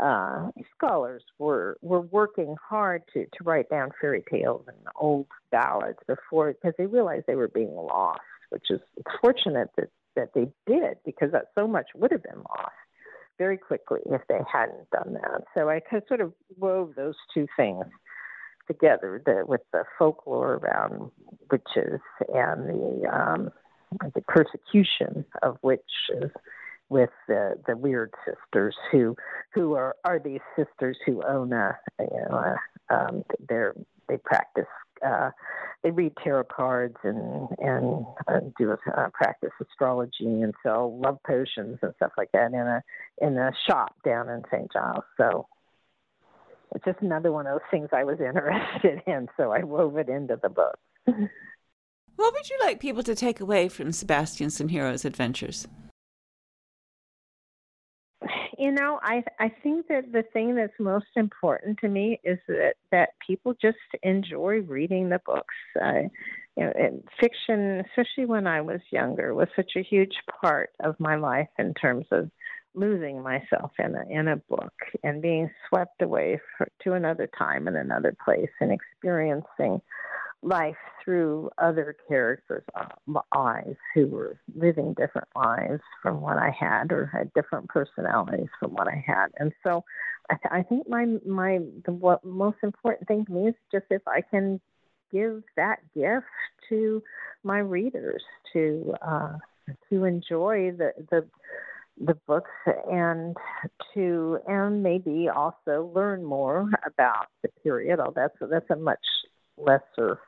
uh, 0.00 0.50
scholars 0.76 1.22
were 1.38 1.76
were 1.82 2.00
working 2.00 2.56
hard 2.68 3.02
to 3.12 3.26
to 3.26 3.44
write 3.44 3.68
down 3.68 3.90
fairy 4.00 4.24
tales 4.30 4.64
and 4.66 4.76
old 4.96 5.26
ballads 5.50 5.98
before 6.06 6.52
because 6.52 6.74
they 6.78 6.86
realized 6.86 7.24
they 7.26 7.34
were 7.34 7.48
being 7.48 7.74
lost, 7.74 8.20
which 8.50 8.70
is 8.70 8.80
fortunate 9.20 9.68
that 9.76 9.90
that 10.16 10.30
they 10.34 10.48
did 10.66 10.96
because 11.04 11.32
that 11.32 11.46
so 11.58 11.66
much 11.66 11.86
would 11.94 12.12
have 12.12 12.22
been 12.22 12.38
lost 12.38 12.72
very 13.38 13.56
quickly 13.56 14.00
if 14.06 14.20
they 14.28 14.38
hadn't 14.50 14.90
done 14.90 15.14
that. 15.14 15.42
So 15.54 15.68
I 15.68 15.80
kind 15.80 16.02
of 16.02 16.08
sort 16.08 16.20
of 16.20 16.32
wove 16.58 16.94
those 16.96 17.14
two 17.34 17.46
things 17.56 17.84
together 18.66 19.22
the, 19.24 19.44
with 19.46 19.62
the 19.72 19.84
folklore 19.98 20.54
around 20.54 21.10
witches 21.50 22.00
and 22.32 22.68
the 22.68 23.08
um, 23.12 23.50
the 24.14 24.22
persecution 24.22 25.24
of 25.42 25.58
witches 25.62 26.30
with 26.92 27.10
the 27.26 27.58
the 27.66 27.76
weird 27.76 28.12
sisters 28.26 28.76
who 28.92 29.16
who 29.54 29.72
are 29.74 29.96
are 30.04 30.18
these 30.18 30.40
sisters 30.54 30.96
who 31.06 31.22
own 31.26 31.52
a 31.52 31.76
you 31.98 32.06
know 32.28 32.36
a, 32.90 32.94
um, 32.94 33.24
they're 33.48 33.74
they 34.08 34.18
practice 34.18 34.66
uh, 35.04 35.30
they 35.82 35.90
read 35.90 36.12
tarot 36.22 36.44
cards 36.44 36.96
and 37.02 37.48
and 37.58 38.04
uh, 38.28 38.40
do 38.58 38.72
uh, 38.72 39.08
practice 39.14 39.50
astrology 39.60 40.42
and 40.42 40.54
sell 40.62 40.98
love 41.00 41.18
potions 41.26 41.78
and 41.82 41.94
stuff 41.96 42.12
like 42.18 42.30
that 42.32 42.52
in 42.52 42.54
a 42.54 42.82
in 43.20 43.38
a 43.38 43.50
shop 43.66 43.94
down 44.04 44.28
in 44.28 44.42
St. 44.52 44.70
Giles. 44.70 45.04
So 45.16 45.46
it's 46.74 46.84
just 46.84 47.00
another 47.00 47.32
one 47.32 47.46
of 47.46 47.54
those 47.54 47.70
things 47.70 47.88
I 47.92 48.04
was 48.04 48.20
interested 48.26 49.02
in, 49.06 49.28
so 49.36 49.50
I 49.50 49.64
wove 49.64 49.96
it 49.96 50.08
into 50.08 50.38
the 50.40 50.50
book. 50.50 50.78
what 51.06 52.34
would 52.34 52.50
you 52.50 52.58
like 52.60 52.80
people 52.80 53.02
to 53.02 53.14
take 53.14 53.40
away 53.40 53.68
from 53.68 53.92
Sebastian 53.92 54.50
St. 54.50 54.70
Cyr's 54.70 55.04
adventures? 55.06 55.66
You 58.58 58.72
know, 58.72 59.00
I 59.02 59.24
I 59.38 59.50
think 59.62 59.88
that 59.88 60.12
the 60.12 60.22
thing 60.32 60.54
that's 60.54 60.72
most 60.78 61.06
important 61.16 61.78
to 61.80 61.88
me 61.88 62.20
is 62.24 62.38
that 62.48 62.74
that 62.90 63.10
people 63.26 63.54
just 63.60 63.78
enjoy 64.02 64.60
reading 64.60 65.08
the 65.08 65.20
books. 65.24 65.54
Uh, 65.80 66.08
you 66.56 66.64
know, 66.64 66.72
and 66.78 67.02
fiction, 67.18 67.82
especially 67.90 68.26
when 68.26 68.46
I 68.46 68.60
was 68.60 68.80
younger, 68.90 69.34
was 69.34 69.48
such 69.56 69.72
a 69.76 69.82
huge 69.82 70.14
part 70.40 70.70
of 70.80 70.98
my 71.00 71.16
life 71.16 71.48
in 71.58 71.74
terms 71.74 72.06
of 72.10 72.30
losing 72.74 73.22
myself 73.22 73.70
in 73.78 73.94
a 73.94 74.04
in 74.08 74.28
a 74.28 74.36
book 74.36 74.72
and 75.02 75.20
being 75.22 75.50
swept 75.68 76.00
away 76.02 76.40
for, 76.56 76.68
to 76.84 76.92
another 76.94 77.28
time 77.38 77.68
and 77.68 77.76
another 77.76 78.14
place 78.24 78.50
and 78.60 78.72
experiencing 78.72 79.80
life 80.42 80.76
through 81.04 81.50
other 81.58 81.96
characters' 82.08 82.64
uh, 82.74 83.20
eyes 83.34 83.76
who 83.94 84.08
were 84.08 84.40
living 84.54 84.94
different 84.94 85.28
lives 85.36 85.80
from 86.02 86.20
what 86.20 86.36
I 86.38 86.50
had 86.50 86.92
or 86.92 87.06
had 87.06 87.32
different 87.32 87.68
personalities 87.68 88.48
from 88.58 88.72
what 88.72 88.88
I 88.88 89.02
had. 89.06 89.28
And 89.38 89.52
so 89.62 89.84
I, 90.30 90.34
th- 90.34 90.52
I 90.52 90.62
think 90.62 90.88
my 90.88 91.06
my 91.26 91.60
the 91.84 91.92
what 91.92 92.24
most 92.24 92.58
important 92.62 93.08
thing 93.08 93.24
to 93.24 93.32
me 93.32 93.48
is 93.48 93.54
just 93.70 93.86
if 93.90 94.02
I 94.06 94.20
can 94.20 94.60
give 95.12 95.42
that 95.56 95.78
gift 95.94 96.26
to 96.68 97.02
my 97.44 97.58
readers 97.58 98.22
to 98.52 98.94
uh, 99.00 99.36
to 99.90 100.04
enjoy 100.04 100.72
the 100.72 100.92
the 101.10 101.28
the 102.04 102.14
books 102.26 102.50
and 102.90 103.36
to 103.94 104.38
and 104.48 104.82
maybe 104.82 105.28
also 105.28 105.92
learn 105.94 106.24
more 106.24 106.68
about 106.86 107.26
the 107.42 107.48
period. 107.62 108.00
Oh, 108.00 108.12
that's 108.14 108.36
that's 108.40 108.70
a 108.70 108.76
much 108.76 108.98
lesser 109.56 110.18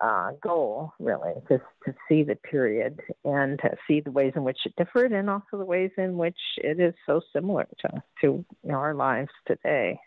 uh, 0.00 0.32
goal, 0.42 0.92
really, 0.98 1.32
just 1.48 1.64
to 1.84 1.94
see 2.08 2.22
the 2.22 2.36
period 2.36 3.00
and 3.24 3.58
to 3.60 3.76
see 3.86 4.00
the 4.00 4.10
ways 4.10 4.32
in 4.36 4.44
which 4.44 4.58
it 4.64 4.74
differed, 4.76 5.12
and 5.12 5.28
also 5.28 5.58
the 5.58 5.64
ways 5.64 5.90
in 5.98 6.16
which 6.16 6.38
it 6.58 6.80
is 6.80 6.94
so 7.06 7.20
similar 7.32 7.66
to 7.80 8.02
to 8.22 8.44
our 8.70 8.94
lives 8.94 9.30
today. 9.46 9.98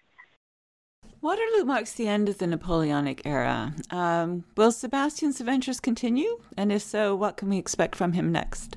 Waterloo 1.21 1.63
marks 1.63 1.93
the 1.93 2.08
end 2.08 2.27
of 2.27 2.38
the 2.38 2.47
Napoleonic 2.47 3.21
era. 3.25 3.73
Um, 3.91 4.43
will 4.58 4.73
Sebastian's 4.73 5.39
adventures 5.39 5.79
continue? 5.79 6.39
And 6.58 6.71
if 6.71 6.82
so, 6.82 7.15
what 7.15 7.38
can 7.38 7.47
we 7.49 7.58
expect 7.58 7.95
from 7.95 8.12
him 8.12 8.32
next? 8.32 8.75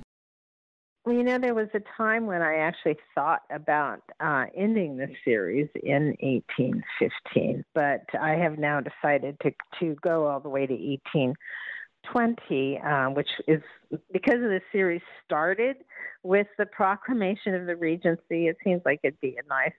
Well, 1.06 1.14
you 1.14 1.22
know, 1.22 1.38
there 1.38 1.54
was 1.54 1.68
a 1.72 1.80
time 1.96 2.26
when 2.26 2.42
I 2.42 2.56
actually 2.56 2.98
thought 3.14 3.42
about 3.48 4.02
uh, 4.18 4.46
ending 4.56 4.96
the 4.96 5.06
series 5.24 5.68
in 5.84 6.16
1815, 6.18 7.64
but 7.74 8.02
I 8.20 8.32
have 8.32 8.58
now 8.58 8.80
decided 8.80 9.38
to 9.42 9.52
to 9.78 9.94
go 10.02 10.26
all 10.26 10.40
the 10.40 10.48
way 10.48 10.66
to 10.66 10.74
1820, 10.74 12.80
uh, 12.80 13.10
which 13.10 13.28
is 13.46 13.62
because 14.12 14.40
the 14.40 14.60
series 14.72 15.00
started 15.24 15.76
with 16.24 16.48
the 16.58 16.66
proclamation 16.66 17.54
of 17.54 17.66
the 17.66 17.76
Regency. 17.76 18.48
It 18.48 18.56
seems 18.64 18.82
like 18.84 18.98
it'd 19.04 19.20
be 19.20 19.36
a 19.36 19.46
nice, 19.48 19.70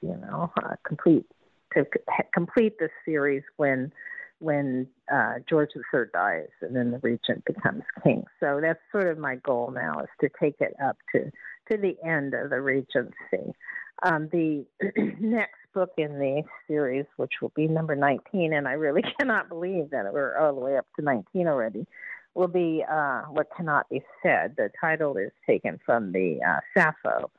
you 0.00 0.16
know, 0.16 0.50
uh, 0.64 0.76
complete 0.82 1.26
to 1.74 1.84
complete 2.32 2.78
the 2.78 2.88
series 3.04 3.42
when 3.58 3.92
when 4.40 4.86
uh, 5.12 5.34
George 5.48 5.70
III 5.76 6.04
dies 6.12 6.48
and 6.62 6.74
then 6.74 6.90
the 6.90 6.98
regent 6.98 7.44
becomes 7.44 7.82
king. 8.02 8.24
So 8.40 8.58
that's 8.60 8.80
sort 8.90 9.08
of 9.08 9.18
my 9.18 9.36
goal 9.36 9.70
now 9.70 10.00
is 10.00 10.08
to 10.20 10.30
take 10.40 10.56
it 10.60 10.74
up 10.82 10.96
to 11.14 11.30
to 11.70 11.76
the 11.76 11.96
end 12.04 12.34
of 12.34 12.50
the 12.50 12.60
regency. 12.60 13.54
Um, 14.02 14.28
the 14.32 14.64
next 15.20 15.58
book 15.72 15.90
in 15.96 16.18
the 16.18 16.42
series, 16.66 17.04
which 17.16 17.34
will 17.40 17.52
be 17.54 17.68
number 17.68 17.94
19, 17.94 18.52
and 18.52 18.66
I 18.66 18.72
really 18.72 19.02
cannot 19.20 19.48
believe 19.48 19.90
that 19.90 20.12
we're 20.12 20.36
all 20.36 20.54
the 20.54 20.60
way 20.60 20.76
up 20.76 20.86
to 20.98 21.04
19 21.04 21.46
already, 21.46 21.86
will 22.34 22.48
be 22.48 22.84
uh, 22.90 23.22
What 23.28 23.48
Cannot 23.56 23.88
Be 23.88 24.02
Said. 24.22 24.54
The 24.56 24.70
title 24.80 25.16
is 25.16 25.30
taken 25.46 25.78
from 25.84 26.12
the 26.12 26.38
uh, 26.46 26.60
Sappho 26.74 27.30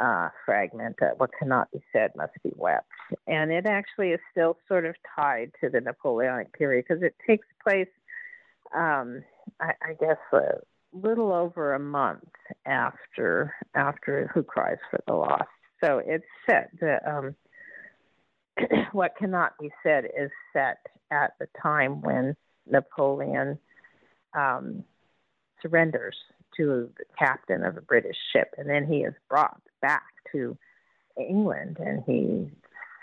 uh, 0.00 0.28
fragment, 0.44 0.96
that 1.00 1.18
What 1.18 1.30
Cannot 1.38 1.70
Be 1.70 1.82
Said 1.92 2.12
Must 2.16 2.32
Be 2.42 2.52
Wept. 2.56 2.86
And 3.26 3.50
it 3.50 3.66
actually 3.66 4.08
is 4.10 4.20
still 4.30 4.56
sort 4.68 4.86
of 4.86 4.94
tied 5.16 5.52
to 5.60 5.68
the 5.68 5.80
Napoleonic 5.80 6.52
period 6.52 6.84
because 6.88 7.02
it 7.02 7.14
takes 7.26 7.46
place, 7.62 7.88
um, 8.74 9.22
I, 9.60 9.72
I 9.82 9.92
guess, 10.00 10.18
a 10.32 10.60
little 10.92 11.32
over 11.32 11.74
a 11.74 11.78
month 11.78 12.28
after 12.66 13.54
after 13.74 14.30
Who 14.34 14.42
Cries 14.42 14.78
for 14.90 15.00
the 15.06 15.14
Lost. 15.14 15.44
So 15.82 16.00
it's 16.04 16.24
set 16.48 16.70
the 16.80 16.98
um, 17.10 17.34
what 18.92 19.16
cannot 19.16 19.52
be 19.58 19.70
said 19.82 20.04
is 20.04 20.30
set 20.52 20.78
at 21.10 21.34
the 21.38 21.48
time 21.60 22.00
when 22.02 22.36
Napoleon 22.70 23.58
um, 24.34 24.84
surrenders 25.60 26.16
to 26.56 26.90
the 26.98 27.04
captain 27.18 27.64
of 27.64 27.76
a 27.76 27.82
British 27.82 28.16
ship, 28.32 28.54
and 28.58 28.68
then 28.68 28.86
he 28.86 28.98
is 28.98 29.14
brought 29.28 29.60
back 29.80 30.04
to 30.32 30.56
England, 31.16 31.78
and 31.80 32.02
he 32.06 32.50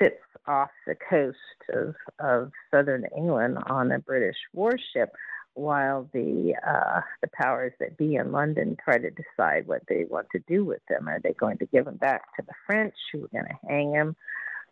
sits 0.01 0.21
off 0.47 0.69
the 0.87 0.95
coast 0.95 1.37
of, 1.73 1.95
of 2.19 2.51
southern 2.71 3.05
England 3.15 3.57
on 3.67 3.91
a 3.91 3.99
British 3.99 4.37
warship 4.53 5.13
while 5.53 6.09
the 6.13 6.53
uh, 6.65 7.01
the 7.21 7.27
powers 7.33 7.73
that 7.79 7.97
be 7.97 8.15
in 8.15 8.31
London 8.31 8.77
try 8.83 8.97
to 8.97 9.09
decide 9.09 9.67
what 9.67 9.81
they 9.89 10.05
want 10.09 10.27
to 10.31 10.39
do 10.47 10.63
with 10.63 10.81
them. 10.87 11.07
Are 11.07 11.19
they 11.19 11.33
going 11.33 11.57
to 11.57 11.65
give 11.65 11.87
him 11.87 11.97
back 11.97 12.35
to 12.35 12.43
the 12.45 12.53
French 12.65 12.93
who 13.11 13.25
are 13.25 13.27
going 13.27 13.45
to 13.45 13.67
hang 13.67 13.91
him? 13.91 14.15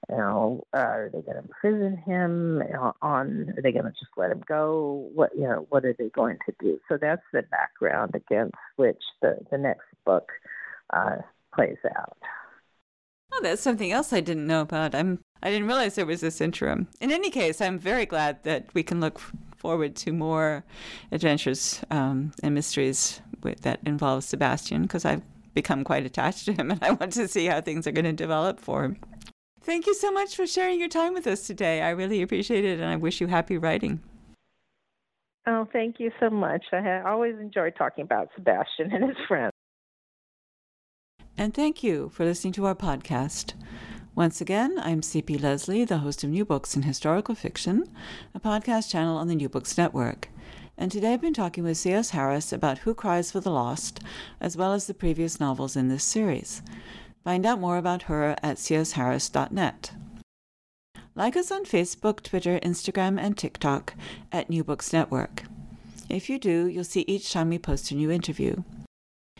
You 0.09 0.17
know, 0.17 0.63
uh, 0.73 0.77
are 0.77 1.09
they 1.11 1.21
going 1.21 1.37
to 1.37 1.43
imprison 1.43 1.97
him 1.97 2.61
on? 3.01 3.53
Are 3.57 3.61
they 3.61 3.71
going 3.71 3.85
to 3.85 3.91
just 3.91 4.11
let 4.15 4.31
him 4.31 4.43
go? 4.47 5.09
What 5.13 5.31
you 5.35 5.43
know? 5.43 5.65
What 5.69 5.85
are 5.85 5.95
they 5.97 6.09
going 6.09 6.37
to 6.45 6.55
do? 6.59 6.79
So 6.87 6.97
that's 6.99 7.21
the 7.33 7.43
background 7.43 8.15
against 8.15 8.55
which 8.77 9.01
the 9.21 9.37
the 9.51 9.57
next 9.57 9.85
book 10.05 10.29
uh, 10.91 11.17
plays 11.53 11.77
out. 11.95 12.17
Oh, 13.33 13.41
that's 13.43 13.61
something 13.61 13.91
else 13.91 14.13
I 14.13 14.21
didn't 14.21 14.47
know 14.47 14.61
about. 14.61 14.95
I'm 14.95 15.19
I 15.43 15.51
didn't 15.51 15.67
realize 15.67 15.95
there 15.95 16.05
was 16.05 16.21
this 16.21 16.41
interim. 16.41 16.87
In 17.01 17.11
any 17.11 17.29
case, 17.29 17.61
I'm 17.61 17.77
very 17.77 18.05
glad 18.05 18.43
that 18.43 18.73
we 18.73 18.83
can 18.83 18.99
look 18.99 19.19
forward 19.57 19.95
to 19.97 20.11
more 20.11 20.63
adventures 21.11 21.81
um, 21.91 22.31
and 22.41 22.53
mysteries 22.53 23.21
with, 23.43 23.61
that 23.61 23.79
involve 23.85 24.23
Sebastian 24.23 24.83
because 24.83 25.03
I've 25.05 25.23
become 25.53 25.83
quite 25.83 26.05
attached 26.05 26.45
to 26.45 26.53
him 26.53 26.71
and 26.71 26.83
I 26.83 26.91
want 26.91 27.13
to 27.13 27.27
see 27.27 27.47
how 27.47 27.61
things 27.61 27.87
are 27.87 27.91
going 27.91 28.05
to 28.05 28.13
develop 28.13 28.59
for 28.59 28.85
him. 28.85 28.97
Thank 29.67 29.85
you 29.85 29.93
so 29.93 30.11
much 30.11 30.33
for 30.33 30.47
sharing 30.47 30.79
your 30.79 30.87
time 30.87 31.13
with 31.13 31.27
us 31.27 31.45
today. 31.45 31.81
I 31.81 31.89
really 31.89 32.21
appreciate 32.21 32.63
it 32.63 32.79
and 32.79 32.89
I 32.89 32.95
wish 32.95 33.19
you 33.19 33.27
happy 33.27 33.57
writing. 33.57 33.99
Oh, 35.45 35.67
thank 35.73 35.99
you 35.99 36.09
so 36.21 36.29
much. 36.29 36.63
I 36.71 37.01
always 37.05 37.35
enjoy 37.37 37.71
talking 37.71 38.05
about 38.05 38.29
Sebastian 38.33 38.93
and 38.93 39.09
his 39.09 39.17
friends. 39.27 39.51
And 41.37 41.53
thank 41.53 41.83
you 41.83 42.07
for 42.13 42.23
listening 42.23 42.53
to 42.53 42.65
our 42.65 42.75
podcast. 42.75 43.55
Once 44.15 44.39
again, 44.39 44.79
I'm 44.79 45.01
CP 45.01 45.43
Lesley, 45.43 45.83
the 45.83 45.97
host 45.97 46.23
of 46.23 46.29
New 46.29 46.45
Books 46.45 46.77
in 46.77 46.83
Historical 46.83 47.35
Fiction, 47.35 47.93
a 48.33 48.39
podcast 48.39 48.89
channel 48.89 49.17
on 49.17 49.27
the 49.27 49.35
New 49.35 49.49
Books 49.49 49.77
Network. 49.77 50.29
And 50.77 50.89
today 50.89 51.11
I've 51.11 51.21
been 51.21 51.33
talking 51.33 51.65
with 51.65 51.77
C.S. 51.77 52.11
Harris 52.11 52.53
about 52.53 52.79
Who 52.79 52.93
Cries 52.93 53.33
for 53.33 53.41
the 53.41 53.51
Lost, 53.51 53.99
as 54.39 54.55
well 54.55 54.71
as 54.71 54.87
the 54.87 54.93
previous 54.93 55.41
novels 55.41 55.75
in 55.75 55.89
this 55.89 56.05
series. 56.05 56.61
Find 57.27 57.45
out 57.45 57.59
more 57.59 57.75
about 57.75 58.03
her 58.03 58.37
at 58.41 58.55
csharris.net. 58.55 59.91
Like 61.13 61.35
us 61.35 61.51
on 61.51 61.65
Facebook, 61.65 62.23
Twitter, 62.23 62.57
Instagram, 62.63 63.19
and 63.19 63.37
TikTok 63.37 63.95
at 64.31 64.49
New 64.49 64.63
Books 64.63 64.93
Network. 64.93 65.43
If 66.07 66.29
you 66.29 66.39
do, 66.39 66.67
you'll 66.67 66.85
see 66.85 67.03
each 67.05 67.33
time 67.33 67.49
we 67.49 67.59
post 67.59 67.91
a 67.91 67.95
new 67.95 68.09
interview. 68.09 68.63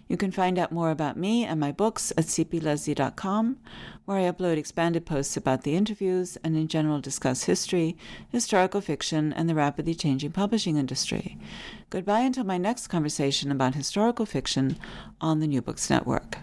You 0.09 0.17
can 0.17 0.31
find 0.31 0.59
out 0.59 0.73
more 0.73 0.91
about 0.91 1.15
me 1.15 1.45
and 1.45 1.61
my 1.61 1.71
books 1.71 2.11
at 2.17 2.25
cplesley.com, 2.25 3.57
where 4.03 4.17
I 4.17 4.29
upload 4.29 4.57
expanded 4.57 5.05
posts 5.05 5.37
about 5.37 5.63
the 5.63 5.75
interviews 5.77 6.37
and 6.43 6.57
in 6.57 6.67
general 6.67 6.99
discuss 6.99 7.43
history, 7.43 7.95
historical 8.27 8.81
fiction, 8.81 9.31
and 9.31 9.47
the 9.47 9.55
rapidly 9.55 9.95
changing 9.95 10.33
publishing 10.33 10.75
industry. 10.75 11.37
Goodbye 11.89 12.23
until 12.23 12.43
my 12.43 12.57
next 12.57 12.87
conversation 12.87 13.49
about 13.49 13.75
historical 13.75 14.25
fiction 14.25 14.77
on 15.21 15.39
the 15.39 15.47
New 15.47 15.61
Books 15.61 15.89
Network. 15.89 16.39